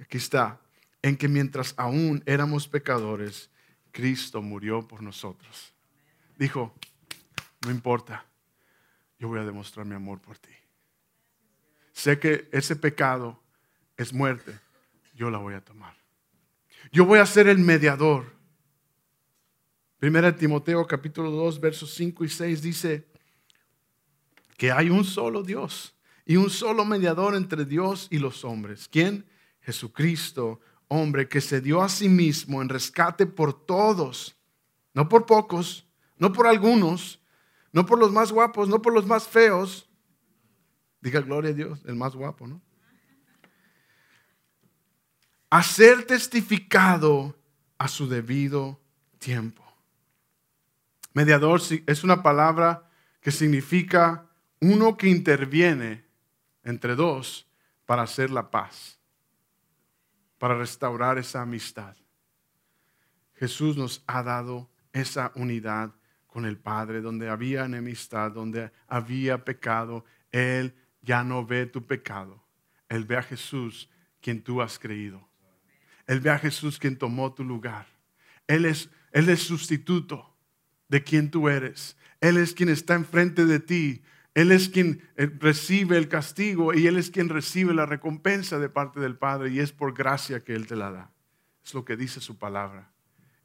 Aquí 0.00 0.16
está. 0.16 0.58
En 1.02 1.18
que 1.18 1.28
mientras 1.28 1.74
aún 1.76 2.22
éramos 2.24 2.66
pecadores, 2.66 3.50
Cristo 3.92 4.40
murió 4.40 4.88
por 4.88 5.02
nosotros. 5.02 5.74
Dijo, 6.38 6.72
no 7.66 7.70
importa, 7.70 8.24
yo 9.18 9.28
voy 9.28 9.40
a 9.40 9.44
demostrar 9.44 9.84
mi 9.84 9.94
amor 9.94 10.18
por 10.20 10.38
ti 10.38 10.50
sé 11.96 12.18
que 12.18 12.46
ese 12.52 12.76
pecado 12.76 13.42
es 13.96 14.12
muerte, 14.12 14.60
yo 15.14 15.30
la 15.30 15.38
voy 15.38 15.54
a 15.54 15.64
tomar. 15.64 15.96
Yo 16.92 17.06
voy 17.06 17.18
a 17.18 17.26
ser 17.26 17.48
el 17.48 17.58
mediador. 17.58 18.34
Primera 19.98 20.36
Timoteo 20.36 20.86
capítulo 20.86 21.30
2 21.30 21.58
versos 21.58 21.94
5 21.94 22.24
y 22.24 22.28
6 22.28 22.62
dice 22.62 23.06
que 24.58 24.70
hay 24.70 24.90
un 24.90 25.04
solo 25.04 25.42
Dios 25.42 25.96
y 26.26 26.36
un 26.36 26.50
solo 26.50 26.84
mediador 26.84 27.34
entre 27.34 27.64
Dios 27.64 28.08
y 28.10 28.18
los 28.18 28.44
hombres. 28.44 28.88
¿Quién? 28.88 29.24
Jesucristo, 29.62 30.60
hombre 30.88 31.28
que 31.28 31.40
se 31.40 31.62
dio 31.62 31.80
a 31.80 31.88
sí 31.88 32.10
mismo 32.10 32.60
en 32.60 32.68
rescate 32.68 33.24
por 33.24 33.64
todos, 33.64 34.36
no 34.92 35.08
por 35.08 35.24
pocos, 35.24 35.86
no 36.18 36.30
por 36.30 36.46
algunos, 36.46 37.20
no 37.72 37.86
por 37.86 37.98
los 37.98 38.12
más 38.12 38.32
guapos, 38.32 38.68
no 38.68 38.82
por 38.82 38.92
los 38.92 39.06
más 39.06 39.26
feos, 39.26 39.88
Diga 41.00 41.20
gloria 41.20 41.50
a 41.50 41.54
Dios, 41.54 41.82
el 41.84 41.94
más 41.94 42.14
guapo, 42.14 42.46
¿no? 42.46 42.60
A 45.50 45.62
ser 45.62 46.04
testificado 46.04 47.38
a 47.78 47.88
su 47.88 48.08
debido 48.08 48.80
tiempo. 49.18 49.64
Mediador 51.12 51.60
es 51.86 52.04
una 52.04 52.22
palabra 52.22 52.90
que 53.20 53.30
significa 53.30 54.26
uno 54.60 54.96
que 54.96 55.08
interviene 55.08 56.04
entre 56.62 56.94
dos 56.94 57.46
para 57.86 58.02
hacer 58.02 58.30
la 58.30 58.50
paz, 58.50 58.98
para 60.38 60.58
restaurar 60.58 61.18
esa 61.18 61.42
amistad. 61.42 61.96
Jesús 63.34 63.76
nos 63.76 64.02
ha 64.06 64.22
dado 64.22 64.68
esa 64.92 65.32
unidad 65.34 65.94
con 66.26 66.44
el 66.44 66.58
Padre, 66.58 67.00
donde 67.00 67.28
había 67.28 67.64
enemistad, 67.64 68.32
donde 68.32 68.70
había 68.88 69.44
pecado, 69.44 70.04
Él 70.32 70.74
ya 71.06 71.24
no 71.24 71.46
ve 71.46 71.66
tu 71.66 71.86
pecado. 71.86 72.42
Él 72.88 73.04
ve 73.04 73.16
a 73.16 73.22
Jesús 73.22 73.88
quien 74.20 74.42
tú 74.42 74.60
has 74.60 74.78
creído. 74.78 75.26
Él 76.06 76.20
ve 76.20 76.30
a 76.30 76.38
Jesús 76.38 76.78
quien 76.78 76.98
tomó 76.98 77.32
tu 77.32 77.44
lugar. 77.44 77.86
Él 78.46 78.64
es, 78.64 78.90
él 79.12 79.28
es 79.28 79.40
sustituto 79.42 80.36
de 80.88 81.02
quien 81.02 81.30
tú 81.30 81.48
eres. 81.48 81.96
Él 82.20 82.36
es 82.36 82.52
quien 82.52 82.68
está 82.68 82.94
enfrente 82.94 83.46
de 83.46 83.60
ti. 83.60 84.02
Él 84.34 84.52
es 84.52 84.68
quien 84.68 85.02
eh, 85.16 85.30
recibe 85.38 85.96
el 85.96 86.08
castigo 86.08 86.74
y 86.74 86.86
Él 86.86 86.96
es 86.96 87.10
quien 87.10 87.28
recibe 87.30 87.72
la 87.72 87.86
recompensa 87.86 88.58
de 88.58 88.68
parte 88.68 89.00
del 89.00 89.16
Padre 89.16 89.50
y 89.50 89.60
es 89.60 89.72
por 89.72 89.94
gracia 89.94 90.44
que 90.44 90.54
Él 90.54 90.66
te 90.66 90.76
la 90.76 90.90
da. 90.90 91.10
Es 91.64 91.72
lo 91.72 91.84
que 91.84 91.96
dice 91.96 92.20
su 92.20 92.36
palabra. 92.36 92.92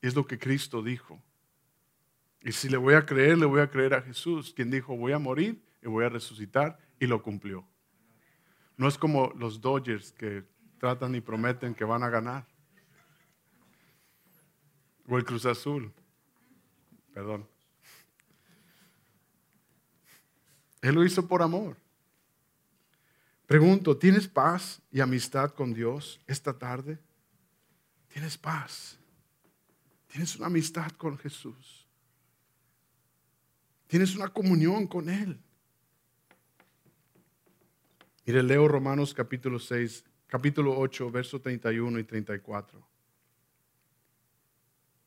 Es 0.01 0.15
lo 0.15 0.27
que 0.27 0.37
Cristo 0.37 0.83
dijo. 0.83 1.21
Y 2.41 2.51
si 2.51 2.69
le 2.69 2.77
voy 2.77 2.95
a 2.95 3.05
creer, 3.05 3.37
le 3.37 3.45
voy 3.45 3.61
a 3.61 3.69
creer 3.69 3.93
a 3.93 4.01
Jesús, 4.01 4.51
quien 4.53 4.71
dijo, 4.71 4.97
voy 4.97 5.13
a 5.13 5.19
morir 5.19 5.63
y 5.81 5.87
voy 5.87 6.05
a 6.05 6.09
resucitar 6.09 6.77
y 7.01 7.07
lo 7.07 7.21
cumplió. 7.21 7.67
No 8.77 8.87
es 8.87 8.95
como 8.95 9.31
los 9.31 9.59
Dodgers 9.59 10.11
que 10.11 10.45
tratan 10.77 11.15
y 11.15 11.19
prometen 11.19 11.73
que 11.73 11.83
van 11.83 12.03
a 12.03 12.09
ganar. 12.09 12.45
O 15.07 15.17
el 15.17 15.25
Cruz 15.25 15.47
Azul. 15.47 15.91
Perdón. 17.11 17.49
Él 20.83 20.93
lo 20.93 21.03
hizo 21.03 21.27
por 21.27 21.41
amor. 21.41 21.75
Pregunto, 23.47 23.97
¿tienes 23.97 24.27
paz 24.27 24.79
y 24.91 24.99
amistad 24.99 25.51
con 25.51 25.73
Dios 25.73 26.21
esta 26.27 26.57
tarde? 26.57 26.99
¿Tienes 28.09 28.37
paz? 28.37 28.99
¿Tienes 30.07 30.35
una 30.35 30.45
amistad 30.45 30.91
con 30.91 31.17
Jesús? 31.17 31.87
¿Tienes 33.87 34.15
una 34.15 34.27
comunión 34.27 34.85
con 34.85 35.09
Él? 35.09 35.41
Mire, 38.25 38.43
leo 38.43 38.67
Romanos 38.67 39.15
capítulo 39.15 39.57
6, 39.57 40.03
capítulo 40.27 40.77
8, 40.77 41.09
verso 41.09 41.41
31 41.41 41.97
y 41.97 42.03
34. 42.03 42.87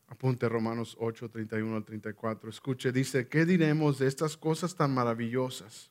Apunte 0.09 0.49
Romanos 0.49 0.97
8, 0.99 1.31
31 1.31 1.77
al 1.77 1.85
34. 1.85 2.51
Escuche, 2.51 2.91
dice, 2.91 3.29
¿qué 3.29 3.45
diremos 3.45 3.99
de 3.99 4.09
estas 4.09 4.37
cosas 4.37 4.75
tan 4.75 4.93
maravillosas? 4.93 5.91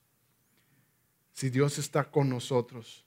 Si 1.31 1.49
Dios 1.49 1.77
está 1.77 2.11
con 2.11 2.29
nosotros, 2.29 3.05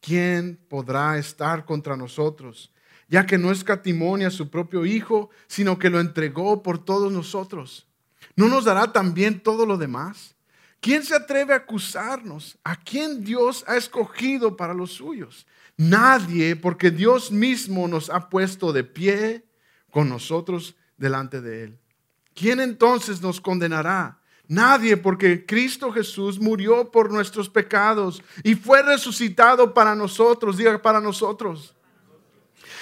¿quién 0.00 0.58
podrá 0.68 1.16
estar 1.16 1.64
contra 1.64 1.96
nosotros? 1.96 2.70
Ya 3.08 3.24
que 3.24 3.38
no 3.38 3.50
escatimonia 3.50 4.28
a 4.28 4.30
su 4.30 4.50
propio 4.50 4.84
Hijo, 4.84 5.30
sino 5.46 5.78
que 5.78 5.90
lo 5.90 6.00
entregó 6.00 6.62
por 6.62 6.84
todos 6.84 7.10
nosotros. 7.10 7.88
¿No 8.36 8.48
nos 8.48 8.66
dará 8.66 8.92
también 8.92 9.42
todo 9.42 9.64
lo 9.64 9.78
demás? 9.78 10.33
¿Quién 10.84 11.02
se 11.02 11.14
atreve 11.14 11.54
a 11.54 11.56
acusarnos? 11.56 12.58
¿A 12.62 12.76
quién 12.76 13.24
Dios 13.24 13.64
ha 13.66 13.74
escogido 13.74 14.54
para 14.54 14.74
los 14.74 14.92
suyos? 14.92 15.46
Nadie, 15.78 16.56
porque 16.56 16.90
Dios 16.90 17.30
mismo 17.32 17.88
nos 17.88 18.10
ha 18.10 18.28
puesto 18.28 18.70
de 18.70 18.84
pie 18.84 19.46
con 19.90 20.10
nosotros 20.10 20.76
delante 20.98 21.40
de 21.40 21.64
Él. 21.64 21.78
¿Quién 22.34 22.60
entonces 22.60 23.22
nos 23.22 23.40
condenará? 23.40 24.20
Nadie, 24.46 24.98
porque 24.98 25.46
Cristo 25.46 25.90
Jesús 25.90 26.38
murió 26.38 26.90
por 26.90 27.10
nuestros 27.10 27.48
pecados 27.48 28.22
y 28.42 28.54
fue 28.54 28.82
resucitado 28.82 29.72
para 29.72 29.94
nosotros, 29.94 30.58
diga 30.58 30.82
para 30.82 31.00
nosotros. 31.00 31.74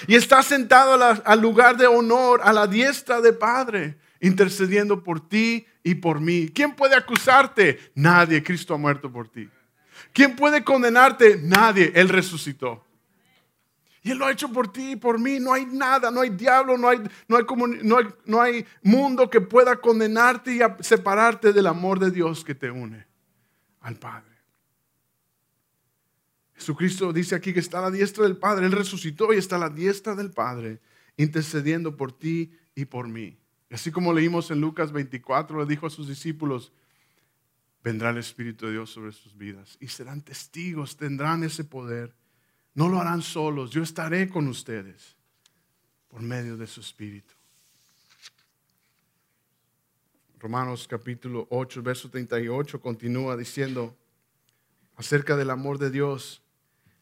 Y 0.07 0.15
está 0.15 0.43
sentado 0.43 1.01
al 1.23 1.39
lugar 1.39 1.77
de 1.77 1.87
honor, 1.87 2.41
a 2.43 2.51
la 2.51 2.67
diestra 2.67 3.21
de 3.21 3.31
Padre, 3.31 3.97
intercediendo 4.19 5.01
por 5.01 5.25
ti 5.25 5.67
y 5.83 5.95
por 5.95 6.19
mí. 6.19 6.49
¿Quién 6.49 6.75
puede 6.75 6.95
acusarte? 6.95 7.91
Nadie, 7.95 8.41
Cristo 8.41 8.73
ha 8.73 8.77
muerto 8.77 9.11
por 9.11 9.27
ti. 9.27 9.49
¿Quién 10.13 10.35
puede 10.35 10.63
condenarte? 10.63 11.37
Nadie, 11.41 11.91
Él 11.93 12.09
resucitó. 12.09 12.85
Y 14.01 14.11
Él 14.11 14.17
lo 14.17 14.25
ha 14.25 14.31
hecho 14.31 14.51
por 14.51 14.71
ti 14.71 14.91
y 14.91 14.95
por 14.95 15.19
mí. 15.19 15.39
No 15.39 15.53
hay 15.53 15.65
nada, 15.65 16.11
no 16.11 16.21
hay 16.21 16.29
diablo, 16.29 16.77
no 16.77 16.89
hay, 16.89 16.99
no 17.27 17.37
hay, 17.37 17.45
no 18.25 18.41
hay, 18.41 18.65
mundo 18.81 19.29
que 19.29 19.41
pueda 19.41 19.75
condenarte 19.77 20.55
y 20.55 20.59
separarte 20.83 21.53
del 21.53 21.67
amor 21.67 21.99
de 21.99 22.11
Dios 22.11 22.43
que 22.43 22.55
te 22.55 22.69
une 22.69 23.05
al 23.81 23.95
Padre. 23.95 24.33
Jesucristo 26.55 27.11
dice 27.11 27.35
aquí 27.35 27.53
que 27.53 27.59
está 27.59 27.79
a 27.79 27.83
la 27.83 27.91
diestra 27.91 28.23
del 28.23 28.37
Padre. 28.37 28.65
Él 28.65 28.71
resucitó 28.71 29.33
y 29.33 29.37
está 29.37 29.57
a 29.57 29.59
la 29.59 29.69
diestra 29.69 30.15
del 30.15 30.31
Padre, 30.31 30.79
intercediendo 31.17 31.97
por 31.97 32.11
ti 32.11 32.51
y 32.75 32.85
por 32.85 33.07
mí. 33.07 33.37
Así 33.73 33.91
como 33.91 34.13
leímos 34.13 34.51
en 34.51 34.61
Lucas 34.61 34.91
24, 34.91 35.59
le 35.59 35.65
dijo 35.65 35.87
a 35.87 35.89
sus 35.89 36.07
discípulos, 36.07 36.71
vendrá 37.83 38.11
el 38.11 38.19
Espíritu 38.19 38.67
de 38.67 38.73
Dios 38.73 38.91
sobre 38.91 39.11
sus 39.11 39.35
vidas 39.35 39.77
y 39.79 39.87
serán 39.87 40.21
testigos, 40.21 40.95
tendrán 40.95 41.43
ese 41.43 41.63
poder. 41.63 42.13
No 42.75 42.87
lo 42.87 42.99
harán 42.99 43.23
solos, 43.23 43.71
yo 43.71 43.81
estaré 43.81 44.29
con 44.29 44.47
ustedes 44.47 45.15
por 46.07 46.21
medio 46.21 46.55
de 46.55 46.67
su 46.67 46.81
Espíritu. 46.81 47.33
Romanos 50.37 50.87
capítulo 50.87 51.47
8, 51.49 51.81
verso 51.81 52.11
38 52.11 52.79
continúa 52.79 53.35
diciendo 53.35 53.97
acerca 54.97 55.35
del 55.35 55.49
amor 55.49 55.79
de 55.79 55.89
Dios, 55.89 56.43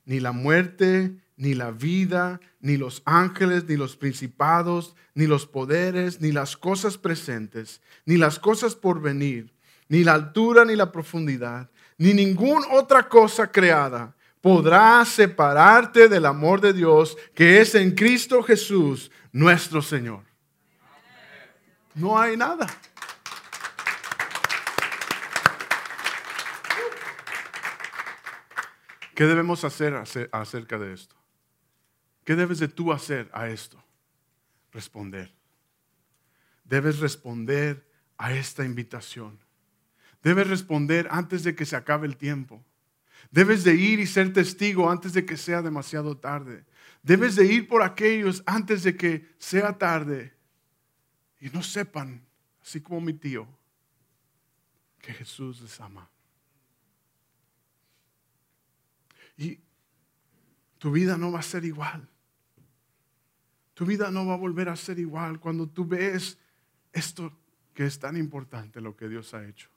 ni 0.05 0.21
la 0.21 0.31
muerte, 0.31 1.17
ni 1.41 1.56
la 1.56 1.71
vida, 1.71 2.39
ni 2.60 2.77
los 2.77 3.01
ángeles, 3.04 3.67
ni 3.67 3.75
los 3.75 3.97
principados, 3.97 4.95
ni 5.15 5.25
los 5.25 5.47
poderes, 5.47 6.21
ni 6.21 6.32
las 6.32 6.56
cosas 6.56 6.99
presentes, 6.99 7.82
ni 8.06 8.17
las 8.17 8.38
cosas 8.38 8.75
por 8.75 9.01
venir, 9.01 9.51
ni 9.89 10.04
la 10.04 10.13
altura, 10.13 10.65
ni 10.65 10.75
la 10.75 10.91
profundidad, 10.91 11.71
ni 11.97 12.13
ninguna 12.13 12.67
otra 12.73 13.10
cosa 13.10 13.51
creada 13.51 14.15
podrá 14.39 15.04
separarte 15.04 16.08
del 16.08 16.27
amor 16.27 16.62
de 16.62 16.73
Dios 16.73 17.17
que 17.34 17.60
es 17.60 17.73
en 17.73 17.95
Cristo 17.95 18.43
Jesús, 18.43 19.10
nuestro 19.32 19.82
Señor. 19.82 20.23
No 21.95 22.19
hay 22.19 22.38
nada. 22.38 22.67
¿Qué 29.15 29.25
debemos 29.25 29.63
hacer 29.63 29.95
acerca 30.32 30.77
de 30.77 30.93
esto? 30.93 31.20
¿Qué 32.23 32.36
debes 32.36 32.60
de 32.60 32.67
tú 32.67 32.91
hacer 32.91 33.29
a 33.34 33.49
esto? 33.49 33.84
Responder. 34.71 35.34
Debes 36.63 36.99
responder 36.99 37.86
a 38.17 38.34
esta 38.34 38.63
invitación. 38.63 39.39
Debes 40.21 40.47
responder 40.47 41.07
antes 41.10 41.43
de 41.43 41.55
que 41.55 41.65
se 41.65 41.75
acabe 41.75 42.07
el 42.07 42.17
tiempo. 42.17 42.63
Debes 43.31 43.63
de 43.63 43.75
ir 43.75 43.99
y 43.99 44.07
ser 44.07 44.34
testigo 44.34 44.89
antes 44.89 45.13
de 45.13 45.25
que 45.25 45.38
sea 45.38 45.62
demasiado 45.62 46.17
tarde. 46.17 46.65
Debes 47.01 47.36
de 47.36 47.45
ir 47.45 47.67
por 47.67 47.81
aquellos 47.81 48.43
antes 48.45 48.84
de 48.84 48.95
que 48.95 49.27
sea 49.38 49.77
tarde 49.77 50.34
y 51.39 51.49
no 51.49 51.63
sepan, 51.63 52.23
así 52.62 52.81
como 52.81 53.01
mi 53.01 53.13
tío, 53.13 53.47
que 54.99 55.13
Jesús 55.13 55.62
les 55.62 55.79
ama. 55.79 56.07
Y 59.38 59.60
tu 60.77 60.91
vida 60.91 61.17
no 61.17 61.31
va 61.31 61.39
a 61.39 61.43
ser 61.43 61.65
igual. 61.65 62.07
Tu 63.82 63.88
vida 63.88 64.12
no 64.12 64.28
va 64.28 64.36
a 64.36 64.38
volver 64.38 64.70
a 64.70 64.76
ser 64.76 65.00
igual 65.00 65.39
cuando 65.39 65.65
tú 65.67 65.88
ves 65.88 66.38
esto 66.94 67.34
que 67.74 67.88
es 67.88 67.98
tan 67.98 68.15
importante, 68.15 68.80
lo 68.80 68.96
que 68.96 69.10
Dios 69.10 69.34
ha 69.34 69.44
hecho 69.44 69.72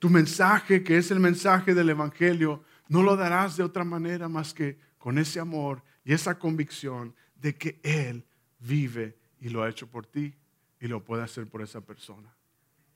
tu 0.00 0.08
mensaje, 0.08 0.82
que 0.82 0.96
es 0.96 1.10
el 1.10 1.20
mensaje 1.20 1.74
del 1.74 1.90
Evangelio, 1.90 2.64
no 2.88 3.02
lo 3.02 3.16
darás 3.16 3.58
de 3.58 3.62
otra 3.62 3.84
manera 3.84 4.28
más 4.28 4.54
que 4.54 4.78
con 4.98 5.18
ese 5.18 5.38
amor 5.38 5.82
y 6.04 6.14
esa 6.14 6.38
convicción 6.38 7.14
de 7.36 7.54
que 7.54 7.78
Él 7.84 8.24
vive 8.58 9.18
y 9.40 9.50
lo 9.50 9.62
ha 9.62 9.68
hecho 9.68 9.86
por 9.86 10.06
ti 10.06 10.34
y 10.80 10.88
lo 10.88 11.04
puede 11.04 11.22
hacer 11.22 11.46
por 11.46 11.60
esa 11.60 11.82
persona. 11.82 12.34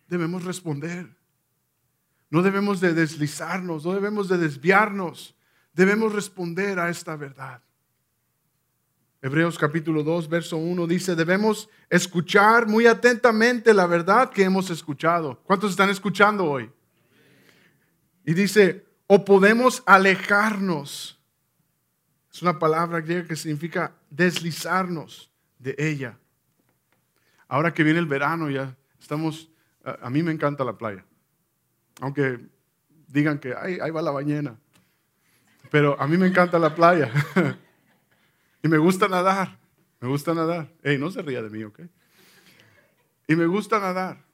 Debemos 0.09 0.45
responder. 0.45 1.15
No 2.31 2.43
debemos 2.43 2.81
de 2.81 2.95
deslizarnos, 2.95 3.85
no 3.85 3.93
debemos 3.93 4.29
de 4.31 4.39
desviarnos. 4.39 5.37
Debemos 5.75 6.13
responder 6.13 6.79
a 6.79 6.89
esta 6.89 7.17
verdad. 7.17 7.63
Hebreos 9.25 9.59
capítulo 9.59 10.03
2, 10.03 10.29
verso 10.29 10.59
1 10.59 10.87
dice, 10.87 11.17
debemos 11.17 11.71
escuchar 11.89 12.67
muy 12.67 12.87
atentamente 12.87 13.73
la 13.73 13.87
verdad 13.87 14.29
que 14.29 14.43
hemos 14.43 14.69
escuchado. 14.69 15.41
¿Cuántos 15.45 15.71
están 15.71 15.89
escuchando 15.89 16.45
hoy? 16.45 16.71
Y 18.27 18.35
dice, 18.35 18.85
o 19.07 19.25
podemos 19.25 19.83
alejarnos. 19.87 21.19
Es 22.31 22.43
una 22.43 22.59
palabra 22.59 23.01
griega 23.01 23.27
que 23.27 23.35
significa 23.35 23.95
deslizarnos 24.11 25.31
de 25.59 25.75
ella. 25.79 26.19
Ahora 27.49 27.73
que 27.73 27.83
viene 27.83 28.01
el 28.01 28.07
verano, 28.07 28.51
ya 28.51 28.77
estamos, 29.01 29.49
a, 30.03 30.11
mí 30.11 30.23
me 30.23 30.33
encanta 30.33 30.65
la 30.65 30.77
playa. 30.77 31.03
Aunque 32.03 32.41
digan 33.09 33.39
que 33.39 33.55
ahí, 33.55 33.91
va 33.91 34.03
la 34.03 34.11
ballena. 34.11 34.55
Pero 35.71 35.99
a 35.99 36.07
mí 36.07 36.19
me 36.19 36.27
encanta 36.27 36.59
la 36.59 36.75
playa. 36.75 37.11
y 38.65 38.69
me 38.69 38.79
gusta 38.79 39.07
nadar. 39.09 39.59
Me 40.01 40.09
gusta 40.09 40.33
nadar. 40.33 40.73
Ey, 40.83 40.97
no 40.97 41.11
se 41.11 41.21
ría 41.21 41.43
de 41.43 41.51
mí, 41.51 41.63
¿ok? 41.65 41.81
Y 43.29 43.37
me 43.37 43.47
gusta 43.47 43.79
nadar. 43.79 44.25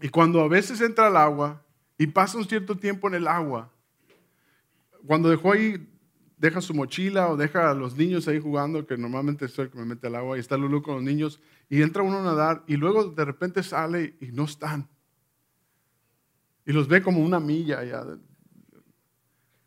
Y 0.00 0.08
cuando 0.08 0.40
a 0.40 0.48
veces 0.48 0.80
entra 0.80 1.06
al 1.06 1.16
agua, 1.16 1.62
y 1.96 2.08
pasa 2.08 2.36
un 2.36 2.44
cierto 2.44 2.76
tiempo 2.76 3.06
en 3.06 3.14
el 3.14 3.28
agua. 3.28 3.72
Cuando 5.06 5.28
dejó 5.28 5.52
ahí, 5.52 5.88
deja 6.36 6.60
su 6.60 6.74
mochila 6.74 7.28
o 7.28 7.36
deja 7.36 7.70
a 7.70 7.74
los 7.74 7.96
niños 7.96 8.26
ahí 8.26 8.40
jugando, 8.40 8.84
que 8.86 8.96
normalmente 8.96 9.46
soy 9.46 9.66
el 9.66 9.70
que 9.70 9.78
me 9.78 9.84
mete 9.84 10.08
al 10.08 10.16
agua, 10.16 10.36
y 10.36 10.40
está 10.40 10.56
Lulu 10.56 10.82
con 10.82 10.96
los 10.96 11.04
niños, 11.04 11.40
y 11.68 11.82
entra 11.82 12.02
uno 12.02 12.18
a 12.18 12.24
nadar, 12.24 12.64
y 12.66 12.76
luego 12.76 13.04
de 13.04 13.24
repente 13.24 13.62
sale 13.62 14.16
y 14.20 14.32
no 14.32 14.44
están. 14.44 14.88
Y 16.66 16.72
los 16.72 16.88
ve 16.88 17.02
como 17.02 17.20
una 17.20 17.38
milla 17.38 17.78
allá. 17.78 18.04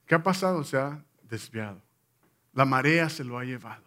¿Qué 0.06 0.16
ha 0.16 0.22
pasado? 0.22 0.62
Se 0.66 0.78
ha 0.78 1.04
desviado. 1.24 1.82
La 2.54 2.66
marea 2.66 3.10
se 3.10 3.24
lo 3.24 3.38
ha 3.38 3.44
llevado. 3.44 3.84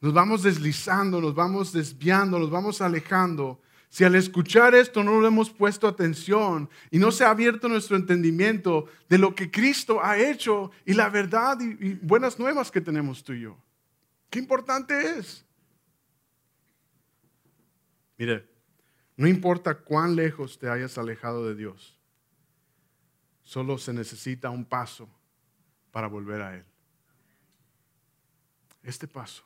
Nos 0.00 0.12
vamos 0.12 0.42
deslizando, 0.42 1.20
nos 1.20 1.34
vamos 1.34 1.72
desviando, 1.72 2.38
nos 2.38 2.50
vamos 2.50 2.80
alejando 2.80 3.60
si 3.92 4.04
al 4.04 4.14
escuchar 4.14 4.74
esto 4.74 5.04
no 5.04 5.20
le 5.20 5.28
hemos 5.28 5.50
puesto 5.50 5.86
atención 5.86 6.70
y 6.90 6.98
no 6.98 7.12
se 7.12 7.24
ha 7.24 7.30
abierto 7.30 7.68
nuestro 7.68 7.94
entendimiento 7.94 8.86
de 9.06 9.18
lo 9.18 9.34
que 9.34 9.50
Cristo 9.50 10.02
ha 10.02 10.18
hecho 10.18 10.70
y 10.86 10.94
la 10.94 11.10
verdad 11.10 11.58
y, 11.60 11.92
buenas 11.96 12.38
nuevas 12.38 12.70
que 12.70 12.80
tenemos 12.80 13.22
tú 13.22 13.34
y 13.34 13.42
yo. 13.42 13.58
Qué 14.30 14.38
importante 14.38 15.18
es. 15.18 15.44
Mire, 18.16 18.48
no 19.14 19.28
importa 19.28 19.74
cuán 19.74 20.16
lejos 20.16 20.58
te 20.58 20.70
hayas 20.70 20.96
alejado 20.96 21.46
de 21.46 21.54
Dios, 21.54 21.98
solo 23.42 23.76
se 23.76 23.92
necesita 23.92 24.48
un 24.48 24.64
paso 24.64 25.06
para 25.90 26.06
volver 26.06 26.40
a 26.40 26.56
Él. 26.56 26.71
Este 28.82 29.06
paso 29.06 29.44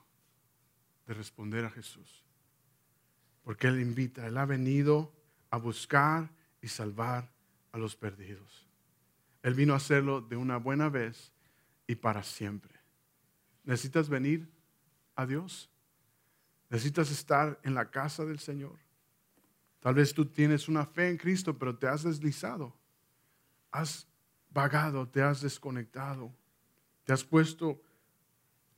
de 1.07 1.14
responder 1.14 1.64
a 1.64 1.70
Jesús 1.70 2.27
porque 3.46 3.68
Él 3.68 3.81
invita, 3.81 4.27
Él 4.27 4.38
ha 4.38 4.44
venido 4.44 5.12
a 5.51 5.57
buscar 5.57 6.29
y 6.61 6.66
salvar 6.66 7.31
a 7.70 7.79
los 7.79 7.94
perdidos. 7.94 8.66
Él 9.40 9.55
vino 9.55 9.72
a 9.72 9.77
hacerlo 9.77 10.20
de 10.20 10.35
una 10.35 10.57
buena 10.57 10.88
vez 10.88 11.31
y 11.87 11.94
para 11.94 12.25
siempre. 12.25 12.75
¿Necesitas 13.62 14.09
venir 14.09 14.51
a 15.14 15.27
Dios? 15.27 15.70
Necesitas 16.70 17.12
estar 17.12 17.61
en 17.62 17.75
la 17.75 17.88
casa 17.88 18.25
del 18.25 18.40
Señor. 18.40 18.81
Tal 19.79 19.94
vez 19.94 20.12
tú 20.12 20.27
tienes 20.27 20.66
una 20.66 20.85
fe 20.85 21.09
en 21.09 21.16
Cristo, 21.16 21.57
pero 21.57 21.79
te 21.79 21.87
has 21.87 22.03
deslizado. 22.03 22.75
Has 23.70 24.09
vagado, 24.51 25.07
te 25.07 25.22
has 25.22 25.40
desconectado. 25.40 26.35
Te 27.05 27.12
has 27.12 27.22
puesto 27.22 27.81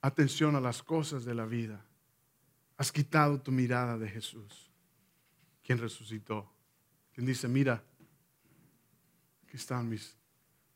atención 0.01 0.57
a 0.57 0.61
las 0.61 0.83
cosas 0.83 1.25
de 1.25 1.35
la 1.35 1.47
vida. 1.47 1.85
Has 2.77 2.93
quitado 2.93 3.41
tu 3.41 3.51
mirada 3.51 3.99
de 3.99 4.09
Jesús, 4.09 4.71
quien 5.63 5.79
resucitó. 5.79 6.51
Quien 7.13 7.27
dice, 7.27 7.49
mira, 7.49 7.83
aquí 9.45 9.57
están 9.57 9.89
mis 9.89 10.17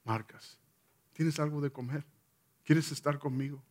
marcas. 0.04 0.58
¿Tienes 1.12 1.38
algo 1.38 1.60
de 1.60 1.70
comer? 1.70 2.04
¿Quieres 2.64 2.90
estar 2.90 3.18
conmigo? 3.18 3.62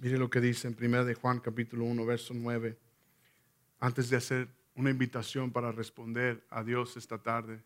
Mire 0.00 0.18
lo 0.18 0.28
que 0.28 0.40
dice 0.40 0.68
en 0.68 0.76
1 0.78 1.04
de 1.04 1.14
Juan 1.14 1.40
capítulo 1.40 1.84
1, 1.84 2.04
verso 2.04 2.34
9. 2.34 2.78
Antes 3.80 4.10
de 4.10 4.16
hacer 4.16 4.48
una 4.74 4.90
invitación 4.90 5.50
para 5.50 5.72
responder 5.72 6.46
a 6.50 6.62
Dios 6.62 6.96
esta 6.96 7.18
tarde, 7.18 7.62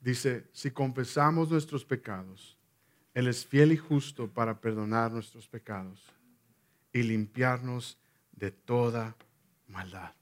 dice, 0.00 0.48
si 0.52 0.70
confesamos 0.70 1.50
nuestros 1.50 1.84
pecados, 1.84 2.58
Él 3.14 3.28
es 3.28 3.46
fiel 3.46 3.72
y 3.72 3.76
justo 3.76 4.28
para 4.28 4.60
perdonar 4.60 5.12
nuestros 5.12 5.46
pecados 5.48 6.02
y 6.92 7.02
limpiarnos 7.02 7.96
de 8.32 8.50
toda 8.50 9.16
maldad. 9.68 10.12